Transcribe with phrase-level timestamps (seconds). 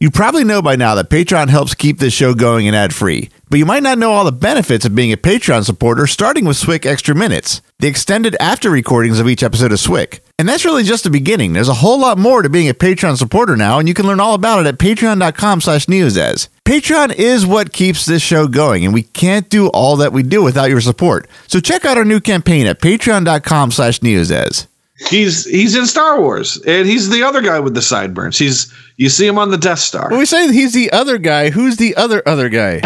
[0.00, 3.30] You probably know by now that Patreon helps keep this show going and ad free,
[3.50, 6.56] but you might not know all the benefits of being a Patreon supporter, starting with
[6.56, 10.24] Swick Extra Minutes, the extended after recordings of each episode of Swick.
[10.38, 11.52] And that's really just the beginning.
[11.52, 14.20] There's a whole lot more to being a Patreon supporter now, and you can learn
[14.20, 16.46] all about it at patreon.com slash neozaz.
[16.64, 20.44] Patreon is what keeps this show going, and we can't do all that we do
[20.44, 21.26] without your support.
[21.48, 24.68] So check out our new campaign at patreon.com slash neozaz.
[24.98, 28.38] He's he's in Star Wars, and he's the other guy with the sideburns.
[28.38, 30.10] He's you see him on the Death Star.
[30.10, 32.80] When we say he's the other guy, who's the other other guy?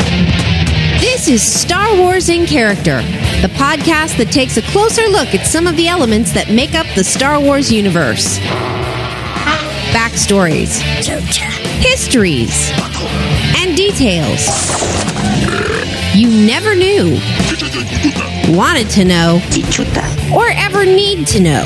[1.01, 3.01] This is Star Wars in Character,
[3.41, 6.87] the podcast that takes a closer look at some of the elements that make up
[6.95, 8.39] the Star Wars universe.
[9.93, 10.81] Backstories,
[11.83, 12.71] histories,
[13.57, 14.49] and details
[16.15, 17.17] you never knew,
[18.57, 19.41] wanted to know,
[20.35, 21.65] or ever need to know.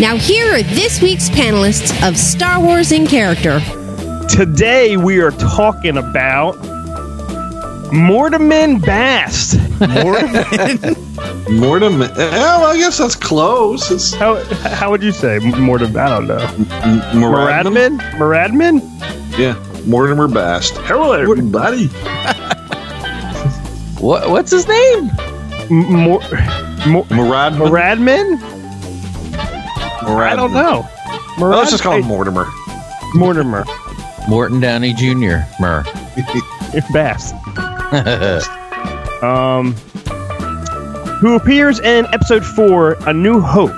[0.00, 3.60] Now, here are this week's panelists of Star Wars in Character.
[4.28, 6.56] Today we are talking about
[7.92, 9.58] Mortimer Bast.
[9.80, 10.98] Mortem.
[12.18, 13.90] Well, I guess that's close.
[13.90, 15.98] It's How how would you say Mortimer?
[16.00, 16.38] I don't know.
[17.14, 17.98] Moradmin.
[18.18, 18.80] Moradmin?
[18.80, 19.38] Moradmin?
[19.38, 20.76] Yeah, Mortimer Bast.
[20.78, 21.88] Hello, everybody.
[24.00, 25.10] What what's his name?
[25.70, 26.20] M- Mor-
[26.86, 27.58] Mor- Moradmin.
[27.58, 28.38] Moradmin?
[30.08, 30.88] I don't know.
[31.38, 32.46] Well, let's just call him Mortimer.
[33.14, 33.64] Mortimer
[34.28, 35.38] Morton Downey Jr.
[35.60, 35.84] Mur.
[36.92, 37.34] Bast.
[39.22, 39.72] Um,
[41.20, 43.72] who appears in episode four, A New Hope.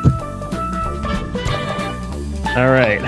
[2.56, 3.00] All right.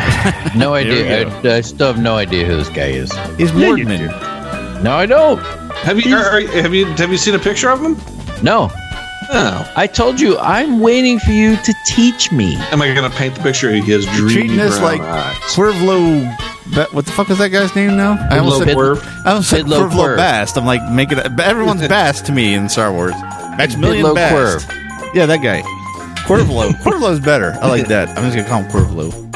[0.56, 1.28] No idea.
[1.28, 3.12] I, I still have no idea who this guy is.
[3.36, 4.82] He's Yeah, you Mortman.
[4.82, 5.40] No, I don't.
[5.82, 7.96] Have you are, are- have you have you seen a picture of him?
[8.42, 8.70] No,
[9.34, 12.56] Oh, I told you I'm waiting for you to teach me.
[12.70, 13.70] am I gonna paint the picture?
[13.72, 15.36] He has dreamy treating us brown like eyes.
[15.54, 16.36] Quirvlo.
[16.74, 18.16] Ba- what the fuck is that guy's name now?
[18.30, 20.16] I almost said, Quirvlo I almost said Bidlo Quirvlo Quirv.
[20.16, 20.56] Bast.
[20.58, 21.40] I'm like making it.
[21.40, 23.14] Everyone's Bast to me in Star Wars.
[23.56, 24.68] Maximilian Bidlo Bast.
[25.14, 25.62] Yeah, that guy.
[26.26, 26.70] Quirvlo.
[26.82, 27.56] Quirvlo's better.
[27.62, 28.08] I like that.
[28.16, 29.34] I'm just gonna call him Quirvlo.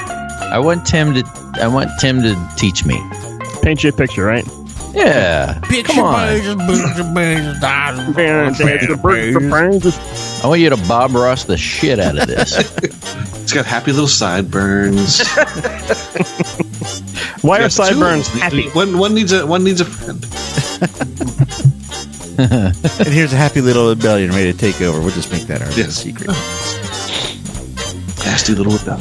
[0.53, 1.25] I want Tim to.
[1.61, 3.01] I want Tim to teach me.
[3.63, 4.45] Paint you a picture, right?
[4.97, 5.61] Yeah.
[5.85, 6.15] Come on.
[6.15, 6.41] I
[10.45, 12.57] want you to Bob Ross the shit out of this.
[13.47, 15.21] It's got happy little sideburns.
[17.43, 17.71] Why are Got two.
[17.71, 18.69] sideburns happy?
[18.71, 20.21] One one needs a one needs a friend.
[22.39, 24.99] and here's a happy little rebellion ready to take over.
[25.01, 25.95] We'll just make that our Yes.
[25.95, 26.27] secret.
[28.27, 28.99] Nasty little rebel.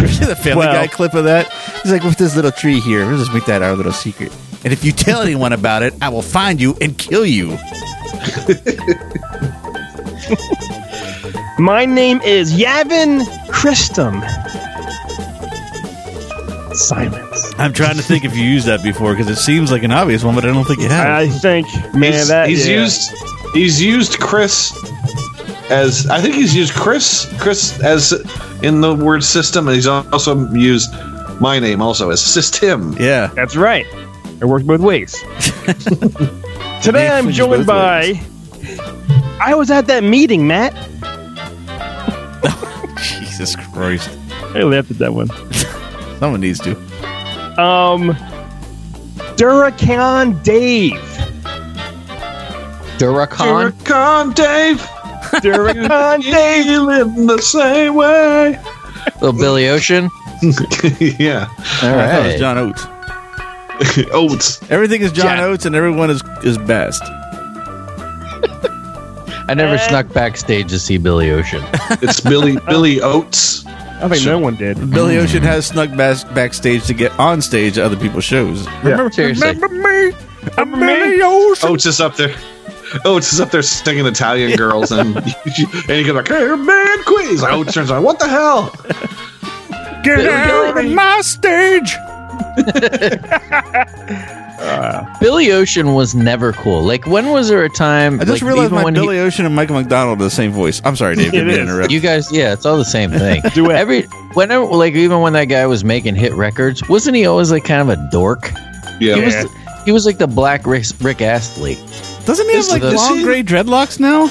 [0.00, 1.50] You see the Family Well- Guy clip of that?
[1.82, 4.32] He's like, with this little tree here, we'll just make that our little secret.
[4.64, 7.48] And if you tell anyone about it, I will find you and kill you.
[11.58, 14.22] My name is Yavin Christum.
[16.74, 17.52] Silence.
[17.58, 20.24] I'm trying to think if you used that before because it seems like an obvious
[20.24, 21.06] one, but I don't think you have.
[21.06, 22.80] I think, man, he's, that he's yeah.
[22.80, 23.10] used
[23.54, 24.72] he's used Chris
[25.70, 28.12] as I think he's used Chris Chris as
[28.62, 30.92] in the word system and he's also used
[31.40, 32.94] my name also as system.
[32.98, 33.28] yeah.
[33.28, 33.86] That's right.
[34.40, 35.12] It works both ways.
[36.82, 38.20] Today Name I'm joined both by.
[39.40, 40.74] I was at that meeting, Matt.
[42.98, 44.10] Jesus Christ.
[44.54, 45.28] I laughed at that one.
[46.18, 46.72] Someone needs to.
[47.60, 48.10] Um,
[49.36, 50.92] Duracan Dave.
[52.98, 53.70] Duracon.
[53.72, 54.86] Duracon Dave,
[55.42, 56.66] Duracan Dave.
[56.66, 58.58] you live in the same way.
[59.20, 60.10] Little Billy Ocean.
[61.00, 62.26] yeah, All I thought it right.
[62.26, 62.86] was John Oates.
[64.12, 64.70] Oates.
[64.70, 65.44] Everything is John Yeah.
[65.44, 67.02] Oates and everyone is, is best.
[69.48, 69.88] I never Eh.
[69.88, 71.62] snuck backstage to see Billy Ocean.
[72.02, 73.66] It's Billy Billy Oates.
[73.66, 74.90] I think no one did.
[74.90, 78.66] Billy Ocean has snuck bas- backstage to get on stage at other people's shows.
[78.82, 79.48] Remember, Seriously.
[79.48, 80.12] remember me?
[80.56, 81.68] I'm Billy Ocean.
[81.68, 82.34] Oates is up there.
[83.04, 87.02] Oh, Oates just up there singing Italian girls, and and he goes like, "Hey, man,
[87.04, 88.74] quiz." Oh, Oates turns on, "What the hell?"
[90.02, 91.94] Get out of my stage.
[95.20, 96.82] Billy Ocean was never cool.
[96.82, 98.20] Like, when was there a time?
[98.20, 100.52] I just like, realized my when he- Billy Ocean and Michael McDonald are the same
[100.52, 100.80] voice.
[100.84, 101.28] I'm sorry, Dave.
[101.28, 101.68] It Didn't mean to is.
[101.68, 101.92] interrupt.
[101.92, 103.42] You guys, yeah, it's all the same thing.
[103.54, 103.76] Duet.
[103.76, 104.02] Every
[104.34, 107.80] whenever, like even when that guy was making hit records, wasn't he always like kind
[107.82, 108.50] of a dork?
[109.00, 109.42] Yeah, He Yeah.
[109.44, 109.52] was.
[109.86, 111.78] He was like the black Rick, Rick Astley.
[112.30, 114.28] Doesn't he have like the- long gray dreadlocks now?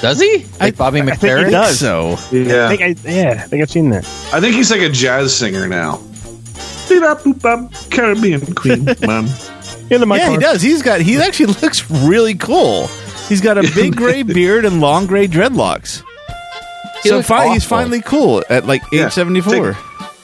[0.00, 0.46] Does he?
[0.60, 1.50] Like Bobby I think he McFerrin?
[1.50, 1.78] does.
[1.78, 2.66] So yeah.
[2.68, 4.04] I think I, yeah, I think I've seen that.
[4.32, 6.00] I think he's like a jazz singer now.
[6.88, 9.28] Beep-bop-boop-bop, Caribbean Queen, mom.
[9.90, 10.40] Into my yeah, he car.
[10.40, 10.62] does.
[10.62, 11.00] He's got.
[11.00, 12.86] He actually looks really cool.
[13.28, 16.02] He's got a big gray beard and long gray dreadlocks.
[17.02, 17.76] He so looks fi- he's awful.
[17.78, 19.76] finally cool at like Yeah, age seventy four.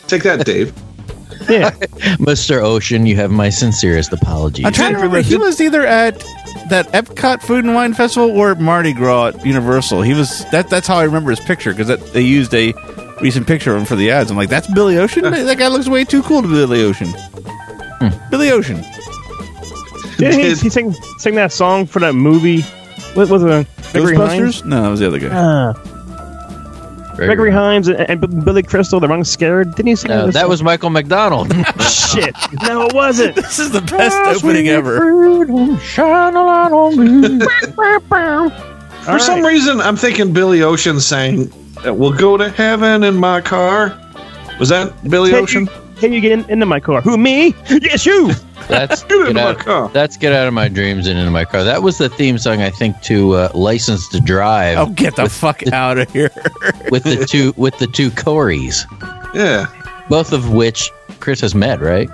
[0.06, 0.72] Take that, Dave.
[1.48, 1.70] Yeah.
[2.18, 2.62] Mr.
[2.62, 4.64] Ocean, you have my sincerest apologies.
[4.66, 5.20] I'm trying to remember.
[5.22, 6.22] He was either at
[6.70, 10.02] that Epcot Food and Wine Festival or Mardi Gras at Universal.
[10.02, 10.68] He was that.
[10.68, 12.72] That's how I remember his picture because they used a
[13.20, 14.30] recent picture of him for the ads.
[14.30, 15.22] I'm like, that's Billy Ocean.
[15.22, 17.12] that that guy looks way too cool to be Billy Ocean.
[18.30, 18.82] Billy Ocean.
[20.16, 22.62] Didn't he, he sing sing that song for that movie?
[23.14, 23.66] What was it?
[23.92, 24.62] Gregory Hines?
[24.62, 24.64] Ghostbusters?
[24.66, 25.28] No, that was the other guy.
[25.28, 25.74] Uh,
[27.26, 29.74] Gregory Hines and, and Billy Crystal, The Running Scared.
[29.74, 30.50] Didn't he sing No, this that song?
[30.50, 31.52] was Michael McDonald.
[31.80, 32.34] shit.
[32.62, 33.36] No, it wasn't.
[33.36, 34.98] this is the best opening ever.
[35.80, 37.46] Shine a light on me.
[39.04, 41.50] For some reason, I'm thinking Billy Ocean saying,
[41.84, 43.98] "We'll go to heaven in my car."
[44.58, 45.68] Was that Billy Can Ocean?
[46.02, 47.00] You, can you get in, into my car?
[47.00, 47.54] Who, me?
[47.68, 48.32] Yes, you.
[48.68, 49.88] That's Get into get my out, car.
[49.88, 51.64] that's get out of my dreams and into my car.
[51.64, 55.28] That was the theme song, I think, to uh, "License to Drive" Oh, get the
[55.28, 56.30] fuck out of here!
[56.90, 58.84] with the two with the two Corys,
[59.34, 59.66] Yeah.
[60.08, 62.08] both of which Chris has met, right?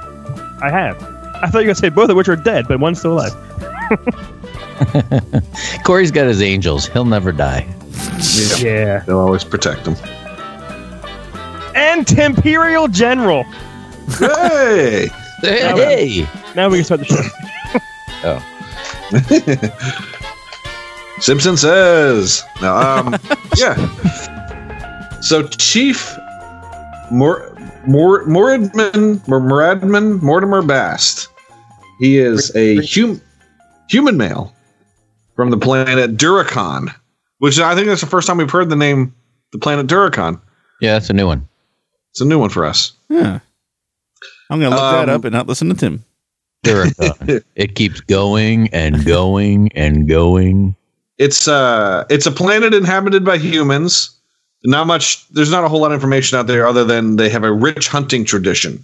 [0.62, 1.02] I have.
[1.42, 3.12] I thought you were going to say both of which are dead, but one's still
[3.14, 3.32] alive.
[5.84, 7.66] Corey's got his angels; he'll never die.
[8.58, 9.00] Yeah.
[9.00, 9.96] They'll always protect him.
[11.74, 13.44] And Imperial General.
[14.18, 15.08] Hey.
[15.42, 17.22] Hey, Now we can start the show.
[18.24, 18.40] Oh.
[21.20, 22.42] Simpson says.
[22.62, 23.16] No, um,
[23.56, 25.20] yeah.
[25.20, 26.16] So Chief
[27.10, 27.52] Mor
[27.86, 31.28] Mor Moradmin Mor- Moradmin Mortimer Bast.
[32.00, 33.20] He is a hum,
[33.88, 34.54] human male
[35.34, 36.94] from the planet Duracon,
[37.38, 39.14] which I think that's the first time we've heard the name
[39.52, 40.40] the planet Duracon.
[40.80, 41.48] yeah, that's a new one.
[42.12, 42.92] It's a new one for us.
[43.08, 43.40] Yeah.
[44.50, 46.04] I'm gonna look that Um, up and not listen to Tim.
[46.64, 47.44] Duracon.
[47.54, 50.74] it keeps going and going and going.
[51.18, 54.10] It's uh it's a planet inhabited by humans.
[54.64, 57.44] Not much there's not a whole lot of information out there other than they have
[57.44, 58.82] a rich hunting tradition.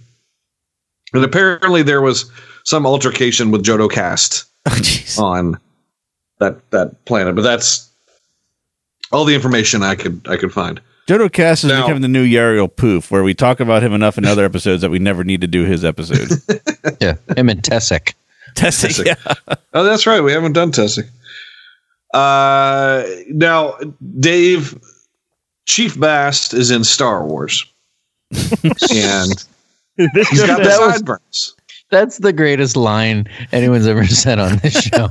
[1.13, 2.29] And apparently there was
[2.63, 4.45] some altercation with Jodo Kast
[5.19, 5.57] Oh, on
[6.39, 7.89] that that planet, but that's
[9.11, 10.79] all the information I could I could find.
[11.07, 14.17] Jodo Kast is Now- becoming the new Yarael Poof, where we talk about him enough
[14.17, 16.29] in other episodes that we never need to do his episode.
[16.99, 18.13] Yeah, him and Tessek.
[18.55, 18.89] Testing.
[18.89, 19.03] Tessie.
[19.05, 19.55] Yeah.
[19.73, 20.19] Oh, that's right.
[20.21, 21.05] We haven't done testing.
[22.13, 23.75] Uh, now,
[24.19, 24.77] Dave,
[25.65, 27.65] Chief Bast is in Star Wars,
[28.31, 28.49] and
[29.95, 30.07] he's
[30.45, 31.55] got the That was- sideburns.
[31.89, 35.07] That's the greatest line anyone's ever said on this show.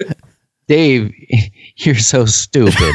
[0.68, 1.12] Dave,
[1.76, 2.94] you're so stupid.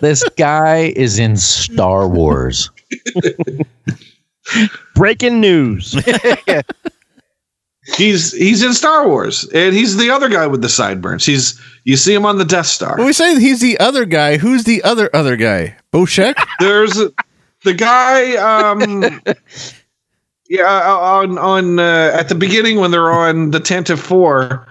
[0.00, 2.70] This guy is in Star Wars.
[4.94, 5.96] breaking news.
[7.96, 11.24] He's he's in Star Wars, and he's the other guy with the sideburns.
[11.24, 12.96] He's you see him on the Death Star.
[12.96, 15.76] When we say he's the other guy, who's the other other guy?
[15.92, 16.34] Boshek?
[16.58, 17.00] There's
[17.62, 18.34] the guy.
[18.34, 19.04] Um,
[20.48, 24.66] yeah, uh, on on uh, at the beginning when they're on the Tantive Four,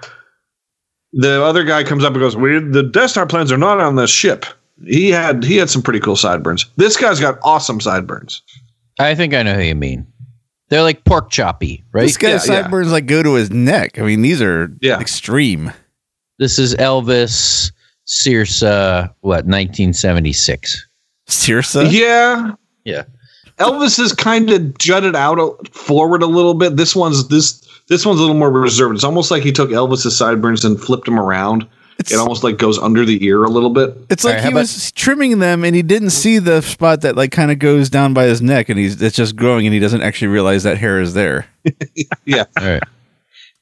[1.13, 3.95] the other guy comes up and goes, "We the Death Star plans are not on
[3.95, 4.45] the ship."
[4.83, 6.65] He had he had some pretty cool sideburns.
[6.75, 8.41] This guy's got awesome sideburns.
[8.99, 10.05] I think I know who you mean.
[10.69, 12.03] They're like pork choppy, right?
[12.03, 12.61] This guy's Yeah, yeah.
[12.63, 13.99] sideburns like go to his neck.
[13.99, 14.99] I mean, these are Yeah.
[14.99, 15.71] extreme.
[16.39, 17.71] This is Elvis
[18.05, 18.61] Circe,
[19.21, 20.87] what, 1976.
[21.29, 21.87] Sirsa?
[21.91, 22.51] Yeah,
[22.83, 23.03] Yeah.
[23.57, 26.75] Elvis is kind of jutted out a, forward a little bit.
[26.75, 28.95] This one's this this one's a little more reserved.
[28.95, 31.65] It's almost like he took Elvis's sideburns and flipped them around.
[31.97, 33.95] It's, It almost like goes under the ear a little bit.
[34.09, 37.15] it's like right, he how was trimming them and he didn't see the spot that
[37.15, 39.79] like kind of goes down by his neck and he's it's just growing and he
[39.79, 41.47] doesn't actually realize that hair is there.
[42.25, 42.43] Yeah.
[42.59, 42.83] All right.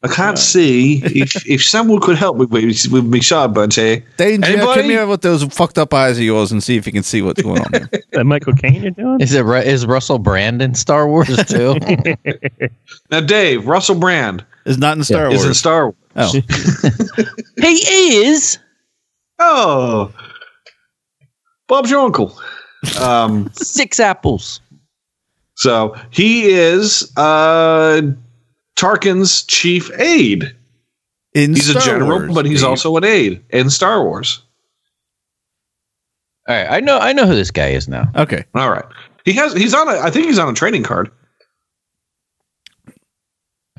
[0.05, 4.03] I can't see if if someone could help me with, with me sideburns here.
[4.17, 4.81] Danger, Anybody?
[4.81, 7.21] come here with those fucked up eyes of yours and see if you can see
[7.21, 7.89] what's going on there.
[8.11, 9.21] that Michael Caine you're doing?
[9.21, 11.77] Is it Ru- is Russell Brand in Star Wars too?
[13.11, 15.41] Now, Dave Russell Brand is not in Star Wars.
[15.41, 15.95] is in Star Wars.
[16.15, 16.31] Oh,
[17.57, 17.73] he
[18.25, 18.59] is.
[19.39, 20.13] Oh,
[21.67, 22.37] Bob's your uncle.
[22.99, 24.59] Um, Six apples.
[25.55, 28.01] so he is uh,
[28.75, 30.55] Tarkin's chief aide.
[31.33, 32.69] in He's a general, Wars, but he's Dave.
[32.69, 34.41] also an aide in Star Wars.
[36.47, 38.11] All right, I know I know who this guy is now.
[38.15, 38.43] okay.
[38.53, 38.83] All right,
[39.23, 39.53] he has.
[39.53, 39.97] He's on a.
[39.99, 41.09] I think he's on a trading card.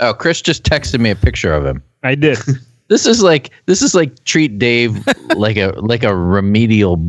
[0.00, 1.82] Oh, Chris just texted me a picture of him.
[2.02, 2.38] I did.
[2.88, 7.02] This is like this is like treat Dave like a like a remedial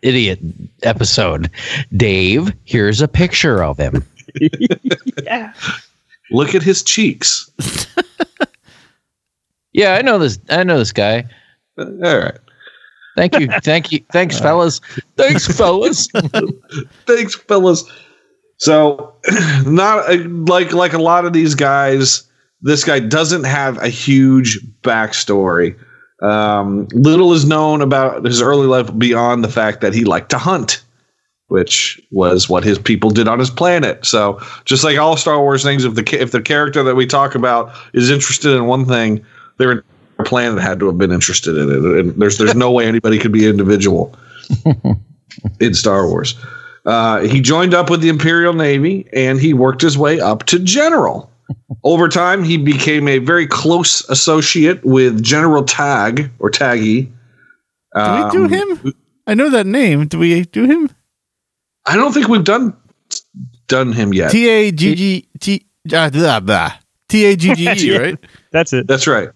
[0.00, 0.38] idiot
[0.82, 1.50] episode.
[1.94, 4.02] Dave, here's a picture of him.
[5.24, 5.52] yeah.
[6.30, 7.50] Look at his cheeks.
[9.72, 10.38] Yeah, I know this.
[10.48, 11.24] I know this guy.
[11.78, 12.38] Uh, All right.
[13.14, 14.80] Thank you, thank you, thanks, fellas.
[15.16, 16.08] Thanks, fellas.
[17.06, 17.84] Thanks, fellas.
[18.58, 19.14] So,
[19.66, 22.24] not uh, like like a lot of these guys.
[22.60, 25.78] This guy doesn't have a huge backstory.
[26.20, 30.38] Um, little is known about his early life beyond the fact that he liked to
[30.38, 30.82] hunt,
[31.46, 34.04] which was what his people did on his planet.
[34.04, 37.36] So, just like all Star Wars things, if the if the character that we talk
[37.36, 39.24] about is interested in one thing,
[39.58, 39.84] their
[40.24, 42.00] planet had to have been interested in it.
[42.00, 44.16] And there's there's no way anybody could be individual
[45.60, 46.34] in Star Wars.
[46.88, 50.58] Uh, he joined up with the Imperial Navy and he worked his way up to
[50.58, 51.30] general.
[51.84, 57.10] Over time, he became a very close associate with General Tag or Taggy.
[57.94, 58.94] Do we do Um, him?
[59.26, 60.06] I know that name.
[60.06, 60.90] Do we do him?
[61.84, 62.74] I don't think we've done
[63.66, 64.30] done him yet.
[64.30, 66.72] T A G G T blah, blah.
[67.08, 68.18] T A G G E, right?
[68.52, 68.86] That's it.
[68.86, 69.28] That's right.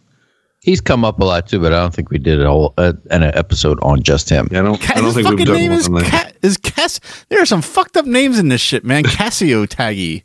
[0.62, 2.92] He's come up a lot too, but I don't think we did a whole uh,
[3.10, 4.48] an episode on just him.
[4.52, 5.94] Yeah, I don't, Ca- I don't his think we've fucking done name one is on
[5.94, 6.04] that.
[6.10, 7.00] Ca- is Cass.
[7.30, 9.02] There are some fucked up names in this shit, man.
[9.04, 10.22] Cassio Tagge.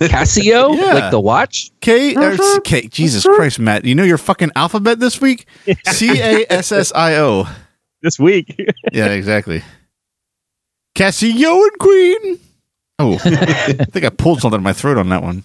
[0.00, 0.94] Casio, Yeah.
[0.94, 1.72] like the watch.
[1.80, 2.88] K or C- K.
[2.88, 3.84] Jesus Christ, Matt.
[3.84, 5.46] You know your fucking alphabet this week?
[5.88, 7.46] C A S S I O.
[8.02, 8.54] This week.
[8.92, 9.62] Yeah, exactly.
[10.94, 12.38] Cassio and Queen.
[12.98, 15.42] Oh, I think I pulled something in my throat on that one.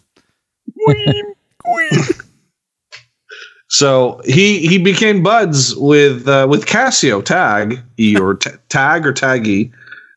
[3.67, 9.13] So he he became buds with uh, with Cassio Tag E or t- Tag or
[9.13, 9.71] Taggy,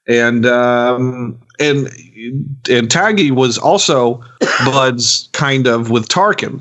[0.07, 1.87] and um, and
[2.69, 4.23] and Taggy was also
[4.65, 6.61] buds kind of with Tarkin.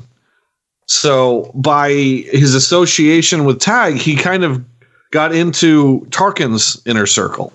[0.86, 4.64] So by his association with Tag, he kind of
[5.10, 7.52] got into Tarkin's inner circle.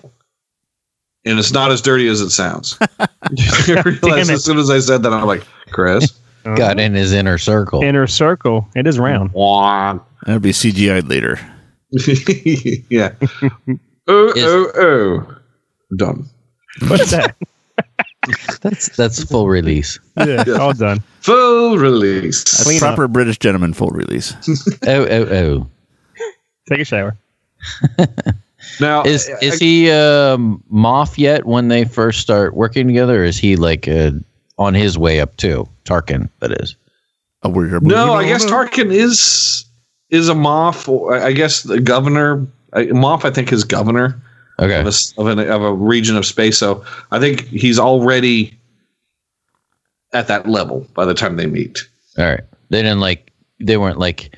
[1.24, 2.76] And it's not as dirty as it sounds.
[3.00, 4.34] I realized it.
[4.34, 6.12] as soon as I said that, I'm like, Chris.
[6.44, 7.82] Got in his inner circle.
[7.82, 8.68] Inner circle.
[8.76, 9.30] It is round.
[9.32, 11.38] That'll be CGI'd later.
[12.90, 13.12] yeah.
[14.06, 15.36] Oh, Is- oh, oh.
[15.96, 16.26] Done.
[16.88, 17.34] What's that?
[18.60, 19.98] That's that's full release.
[20.18, 21.00] yeah, all done.
[21.20, 22.44] Full release.
[22.44, 24.34] That's Clean proper British gentleman full release.
[24.86, 25.66] Oh oh oh.
[26.68, 27.16] Take a shower.
[28.80, 33.22] Now, Is I- is he um, Moff yet when they first start working together?
[33.22, 34.10] Or is he like uh,
[34.58, 35.68] on his way up too?
[35.84, 36.76] Tarkin, that is.
[37.42, 39.64] Oh, we're, no, I guess Tarkin is
[40.10, 40.88] is a Moff.
[40.88, 42.46] Or I guess the governor.
[42.72, 44.20] I- Moff, I think, is governor
[44.58, 44.78] Okay.
[44.80, 46.58] of a, s- of, an, of a region of space.
[46.58, 48.56] So I think he's already
[50.12, 51.80] at that level by the time they meet.
[52.18, 52.40] All right.
[52.70, 53.30] They didn't like
[53.60, 54.34] they weren't like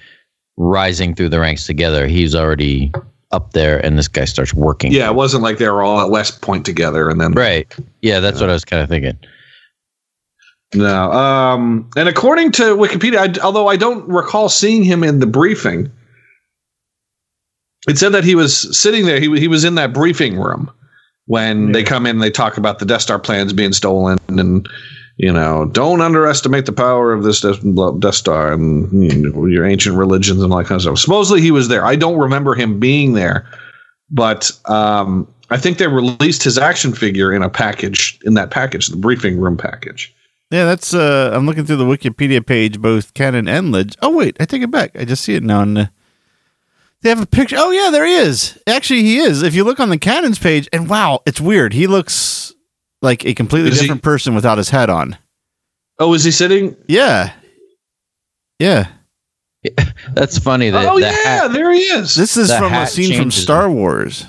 [0.56, 2.06] rising through the ranks together.
[2.06, 2.92] He's already
[3.30, 4.92] up there and this guy starts working.
[4.92, 7.72] Yeah, it wasn't like they were all at West Point together and then Right.
[8.02, 9.18] Yeah, that's what I was kind of thinking.
[10.74, 11.12] No.
[11.12, 15.90] Um, and according to Wikipedia, I, although I don't recall seeing him in the briefing,
[17.88, 19.20] it said that he was sitting there.
[19.20, 20.70] He, he was in that briefing room
[21.26, 22.18] when they come in.
[22.18, 24.68] They talk about the Death Star plans being stolen, and
[25.18, 27.60] you know, don't underestimate the power of this Death,
[28.00, 30.98] Death Star and you know, your ancient religions and all that kind of stuff.
[30.98, 31.84] Supposedly he was there.
[31.84, 33.48] I don't remember him being there,
[34.10, 38.88] but um, I think they released his action figure in a package in that package,
[38.88, 40.12] the briefing room package.
[40.50, 40.94] Yeah, that's.
[40.94, 43.92] uh I'm looking through the Wikipedia page, both canon and leg.
[44.00, 44.92] Oh wait, I take it back.
[44.96, 45.62] I just see it now.
[45.62, 45.86] And uh,
[47.02, 47.56] they have a picture.
[47.58, 48.56] Oh yeah, there he is.
[48.66, 49.42] Actually, he is.
[49.42, 51.72] If you look on the canons page, and wow, it's weird.
[51.72, 52.52] He looks
[53.02, 55.18] like a completely Is he- different person without his hat on.
[55.98, 56.76] Oh, is he sitting?
[56.86, 57.32] Yeah,
[58.58, 58.88] yeah.
[60.12, 62.14] That's funny that oh the yeah, hat there he is.
[62.14, 64.26] This is The from a scene from changes Star Wars.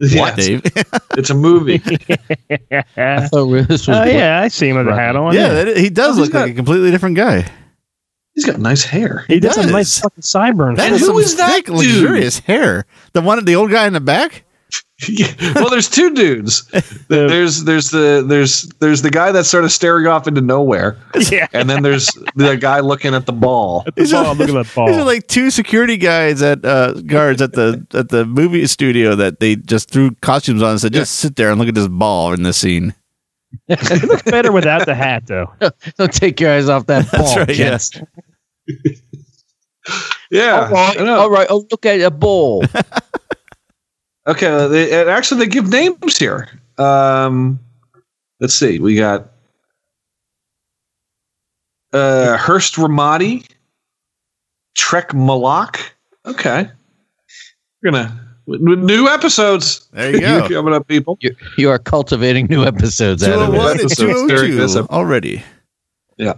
[0.00, 0.62] Yeah, Dave?
[1.16, 1.74] it's a movie.
[2.96, 5.34] I thought this was Oh yeah, I see him with a hat on.
[5.34, 7.46] yeah, that, he does Oh, he's look like a completely different guy.
[8.34, 9.24] He's got nice hair.
[9.28, 9.66] he does does.
[9.66, 10.76] a nice fucking sideburn.
[10.76, 11.74] That And is who some that thick, dude?
[11.76, 12.86] luxurious hair.
[13.12, 14.44] The one, the old guy in the back.
[15.54, 16.70] well, there's two dudes.
[17.08, 20.98] There's there's the there's there's the guy that's sort of staring off into nowhere,
[21.30, 21.46] yeah.
[21.52, 23.84] and then there's the guy looking at the ball.
[23.96, 24.88] The ball, look at that ball.
[24.88, 29.14] These are like two security guys at uh, guards at the at the movie studio
[29.14, 31.88] that they just threw costumes on and said, "Just sit there and look at this
[31.88, 32.94] ball in this scene."
[33.68, 35.52] it looks better without the hat, though.
[35.98, 37.36] Don't take your eyes off that ball.
[37.36, 37.92] right, gents.
[40.30, 40.66] Yeah.
[40.66, 41.00] All right.
[41.00, 41.46] All right.
[41.50, 42.64] Oh, look at a ball.
[44.30, 44.68] Okay.
[44.68, 46.48] They, actually, they give names here.
[46.78, 47.58] Um,
[48.38, 48.78] let's see.
[48.78, 49.30] We got
[51.92, 53.46] uh, Hurst Romodi,
[54.78, 55.80] Trech Molock.
[56.24, 56.68] Okay.
[57.82, 59.88] We're gonna w- new episodes.
[59.92, 60.48] There you go.
[60.54, 61.18] coming up, people.
[61.20, 63.58] you, you are cultivating new episodes out of it.
[63.58, 65.42] 201 and Episodes during this 202 already.
[66.18, 66.34] Yeah.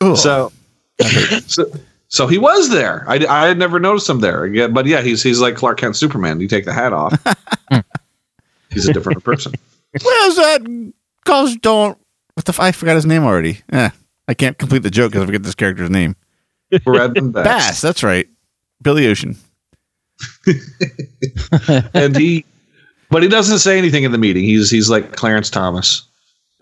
[0.00, 0.14] Oh.
[0.14, 0.52] So,
[1.46, 1.70] so,
[2.14, 3.04] so he was there.
[3.08, 4.46] I, I had never noticed him there.
[4.46, 6.38] Yeah, but yeah, he's he's like Clark Kent Superman.
[6.38, 7.12] You take the hat off,
[8.70, 9.52] he's a different person.
[10.00, 10.92] where's that
[11.24, 11.98] Gosh, don't.
[12.34, 12.52] What the?
[12.52, 13.62] F- I forgot his name already.
[13.72, 13.90] Eh,
[14.28, 16.14] I can't complete the joke because I forget this character's name.
[16.86, 17.44] Redmond Bass.
[17.44, 17.80] Bass.
[17.80, 18.28] That's right.
[18.80, 19.36] Billy Ocean.
[21.94, 22.44] and he,
[23.10, 24.44] but he doesn't say anything in the meeting.
[24.44, 26.02] He's he's like Clarence Thomas.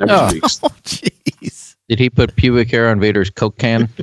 [0.00, 0.12] Never.
[0.14, 0.30] Oh,
[0.84, 1.61] jeez.
[1.92, 3.86] Did he put pubic hair on Vader's Coke can?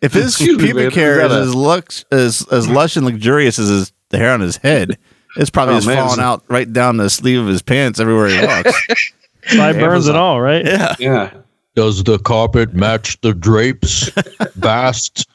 [0.00, 3.58] If his Excuse pubic man, hair is is as, lux, as as lush and luxurious
[3.58, 4.96] as his, the hair on his head,
[5.36, 8.28] it's probably Oh, just man, falling out right down the sleeve of his pants everywhere
[8.28, 9.12] he walks.
[9.48, 10.64] Sideburns burns and all, right?
[10.64, 10.94] yeah.
[11.00, 11.30] Yeah.
[11.74, 14.08] Does the carpet match the drapes?
[14.56, 15.28] Bast.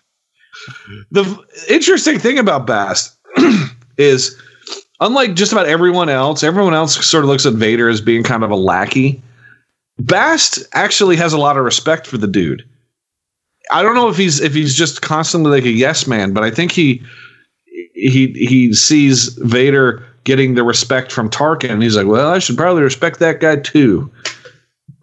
[1.12, 3.18] The f- interesting thing about Bast
[3.98, 4.42] is,
[5.02, 8.46] unlike just about everyone else, everyone else sort of looks at Vader as being kind
[8.46, 9.22] of a lackey.
[10.00, 12.68] Bast actually has a lot of respect for the dude.
[13.72, 16.52] I don't know if he's if he's just constantly like a yes man, but I
[16.52, 17.02] think he
[17.94, 22.84] he he sees Vader getting the respect from Tarkin, he's like, well, I should probably
[22.84, 24.12] respect that guy too.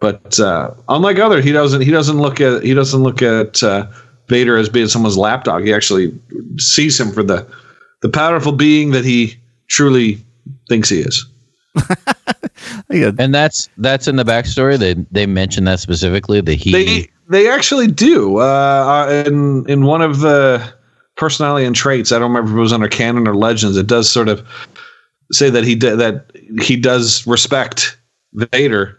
[0.00, 3.87] But uh, unlike other, he doesn't he doesn't look at he doesn't look at uh,
[4.28, 5.64] Vader as being someone's lapdog.
[5.64, 6.18] He actually
[6.56, 7.47] sees him for the
[8.00, 9.37] the powerful being that he
[9.68, 10.25] truly
[10.68, 11.26] thinks he is.
[12.90, 13.12] Yeah.
[13.18, 14.78] And that's that's in the backstory.
[14.78, 19.84] They they mention that specifically that he They they actually do uh, uh, in in
[19.84, 20.72] one of the
[21.16, 22.12] personality and traits.
[22.12, 23.76] I don't remember if it was under canon or legends.
[23.76, 24.46] It does sort of
[25.32, 26.30] say that he d- that
[26.62, 27.96] he does respect
[28.34, 28.98] Vader,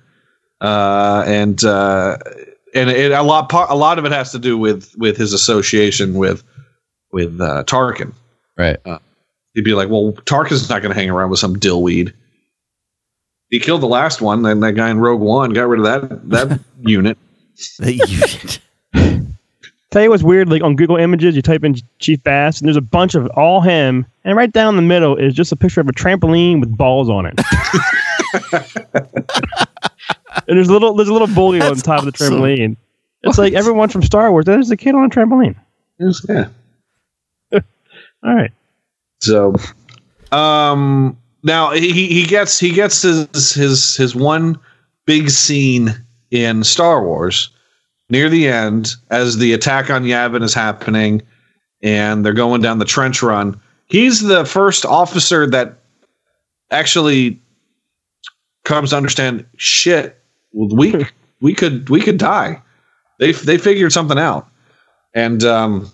[0.61, 2.17] uh, and uh,
[2.73, 5.33] and it, a lot part, a lot of it has to do with with his
[5.33, 6.43] association with
[7.11, 8.13] with uh, Tarkin.
[8.57, 8.77] right.
[9.53, 12.13] He'd be like, "Well, Tarkin's not going to hang around with some dillweed."
[13.51, 16.29] He killed the last one, then that guy in Rogue One got rid of that
[16.29, 17.17] that unit.
[19.91, 22.77] Tell you what's weird, like on Google Images, you type in Chief Bass, and there's
[22.77, 25.89] a bunch of all him, and right down the middle is just a picture of
[25.89, 27.37] a trampoline with balls on it.
[30.47, 32.77] and there's a little there's a little bully on That's top of the trampoline.
[33.23, 34.45] It's like everyone from Star Wars.
[34.45, 35.55] There's a kid on a trampoline.
[35.99, 36.47] Yes, yeah.
[38.23, 38.51] All right.
[39.19, 39.55] So,
[40.31, 44.59] um, now he he gets he gets his his his one
[45.05, 45.93] big scene
[46.29, 47.49] in Star Wars
[48.09, 51.21] near the end as the attack on Yavin is happening,
[51.81, 53.59] and they're going down the trench run.
[53.87, 55.79] He's the first officer that
[56.69, 57.39] actually
[58.63, 60.21] comes to understand shit.
[60.53, 61.05] We
[61.41, 62.61] we could we could die.
[63.19, 64.47] They they figured something out,
[65.13, 65.91] and um,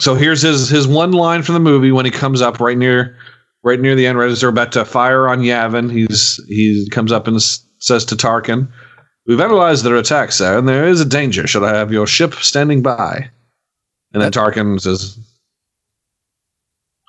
[0.00, 3.16] so here's his his one line from the movie when he comes up right near
[3.62, 5.90] right near the end, right as they're about to fire on Yavin.
[5.90, 7.40] He's he comes up and
[7.78, 8.68] says to Tarkin,
[9.26, 11.46] "We've analyzed their attack, sir, and there is a danger.
[11.46, 13.30] Should I have your ship standing by?"
[14.12, 15.18] And then Tarkin says,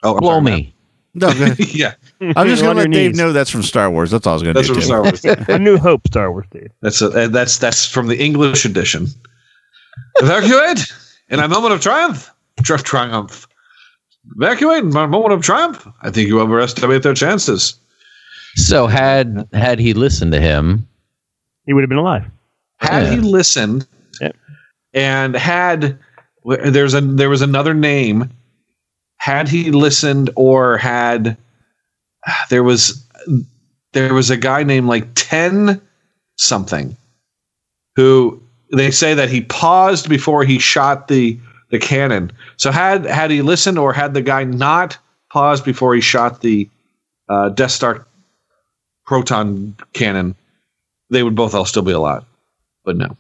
[0.04, 0.74] "Oh, I'm Blow sorry, me.
[1.14, 1.60] No, go ahead.
[1.60, 1.94] man." yeah,
[2.36, 3.18] I'm just gonna let Dave knees.
[3.18, 4.12] know that's from Star Wars.
[4.12, 4.74] That's all I was gonna that's do.
[4.74, 4.88] from too.
[4.88, 5.26] Star Wars.
[5.50, 6.72] A New Hope Star Wars, dude.
[6.82, 9.08] That's a, uh, that's that's from the English edition.
[10.18, 10.92] Evacuate
[11.30, 12.32] in a moment of triumph.
[12.64, 13.48] Tri- triumph.
[14.36, 15.88] Evacuate in a moment of triumph.
[16.02, 17.76] I think you overestimate their chances.
[18.56, 20.88] So had had he listened to him,
[21.66, 22.26] He would have been alive.
[22.78, 23.12] Had Yeah.
[23.12, 23.86] he listened
[24.22, 24.36] Yep.
[24.94, 25.98] and had
[26.46, 28.30] there's a there was another name.
[29.18, 31.38] Had he listened or had
[32.50, 33.06] there was
[33.94, 35.82] there was a guy named like ten
[36.38, 36.96] something
[37.96, 41.38] who they say that he paused before he shot the
[41.70, 42.32] the cannon.
[42.58, 44.98] So had had he listened or had the guy not
[45.32, 46.70] paused before he shot the
[47.30, 48.06] uh, Death Star
[49.06, 50.36] proton cannon,
[51.10, 52.24] they would both all still be alive.
[52.86, 53.16] But no.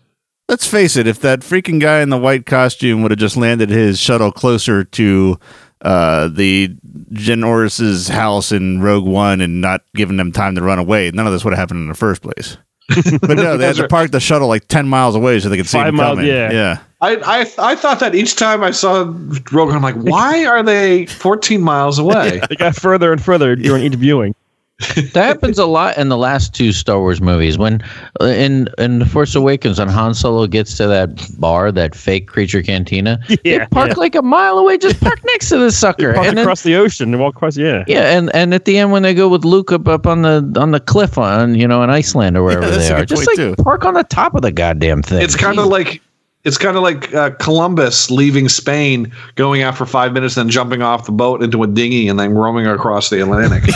[0.48, 3.70] Let's face it, if that freaking guy in the white costume would have just landed
[3.70, 5.40] his shuttle closer to
[5.82, 6.76] uh, the
[7.14, 11.28] Jyn Erso's house in Rogue One and not given them time to run away, none
[11.28, 12.58] of this would have happened in the first place.
[13.22, 15.68] But no, they had to park the shuttle like ten miles away so they could
[15.68, 16.32] see Five him miles, coming.
[16.32, 16.52] yeah.
[16.52, 16.80] yeah.
[17.02, 19.04] I, I I thought that each time I saw
[19.52, 22.42] Rogue One, I'm like, why are they 14 miles away?
[22.50, 24.36] They got further and further during each viewing.
[24.96, 27.58] that happens a lot in the last two Star Wars movies.
[27.58, 27.82] When
[28.22, 32.28] uh, in in the Force Awakens, when Han Solo gets to that bar, that fake
[32.28, 33.94] creature cantina, they Yeah, park yeah.
[33.98, 34.78] like a mile away.
[34.78, 37.58] Just park next to the sucker, Walk and then across the ocean and walk across.
[37.58, 37.84] Yeah.
[37.88, 40.50] Yeah, and, and at the end when they go with Luke up, up on the
[40.58, 43.36] on the cliff on you know in Iceland or wherever Yeah, they are, just like
[43.36, 43.56] too.
[43.62, 45.22] park on the top of the goddamn thing.
[45.22, 46.02] It's kind of like
[46.46, 50.82] it's kind of like uh, Columbus leaving Spain, going out for five minutes, then jumping
[50.82, 53.64] off the boat into a dinghy, and then roaming across the Atlantic.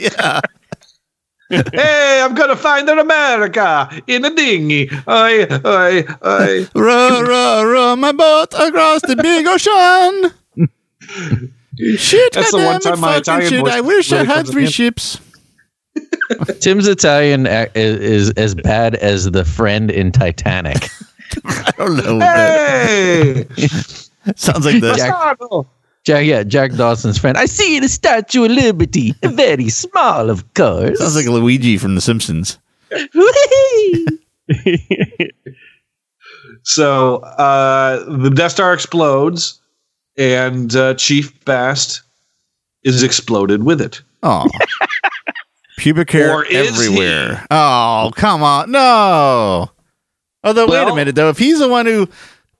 [0.00, 0.40] yeah.
[1.50, 4.88] hey, I'm gonna find an America in a dinghy.
[5.06, 6.68] I, I, I.
[6.74, 10.32] Row, row, row my boat across the big ocean.
[11.96, 13.74] Shit, That's the goddamn one it, time my fucking Italian shit.
[13.74, 15.20] I wish really I had three ships.
[16.60, 20.88] Tim's Italian is, is as bad as the friend in Titanic.
[21.44, 22.20] I don't know.
[22.20, 23.44] Hey,
[24.36, 25.38] sounds like the Jack,
[26.04, 27.36] Jack, yeah, Jack Dawson's friend.
[27.36, 30.98] I see the Statue of Liberty, very small, of course.
[30.98, 32.58] sounds like Luigi from The Simpsons.
[36.62, 39.60] so uh, the Death Star explodes,
[40.16, 42.02] and uh, Chief Bast
[42.82, 44.02] is exploded with it.
[44.22, 44.46] Oh.
[45.78, 46.86] Pubic hair Or is he?
[46.86, 47.46] everywhere.
[47.50, 48.70] Oh, come on.
[48.70, 49.70] No.
[50.44, 51.28] Although, wait a minute, though.
[51.28, 52.08] If he's the one who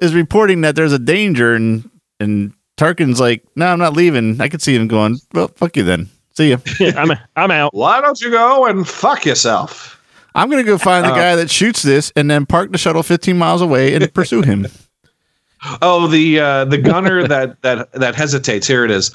[0.01, 1.89] is reporting that there's a danger and,
[2.19, 5.83] and Tarkin's like, no, I'm not leaving, I could see him going, well, fuck you
[5.83, 6.09] then.
[6.35, 6.59] See ya.
[6.97, 7.75] I'm I'm out.
[7.75, 9.97] Why don't you go and fuck yourself?
[10.35, 12.79] I'm going to go find the Uh, guy that shoots this and then park the
[12.79, 14.67] shuttle 15 miles away and pursue him.
[15.83, 18.67] Oh, the uh, the gunner that that that hesitates.
[18.67, 19.11] Here it is.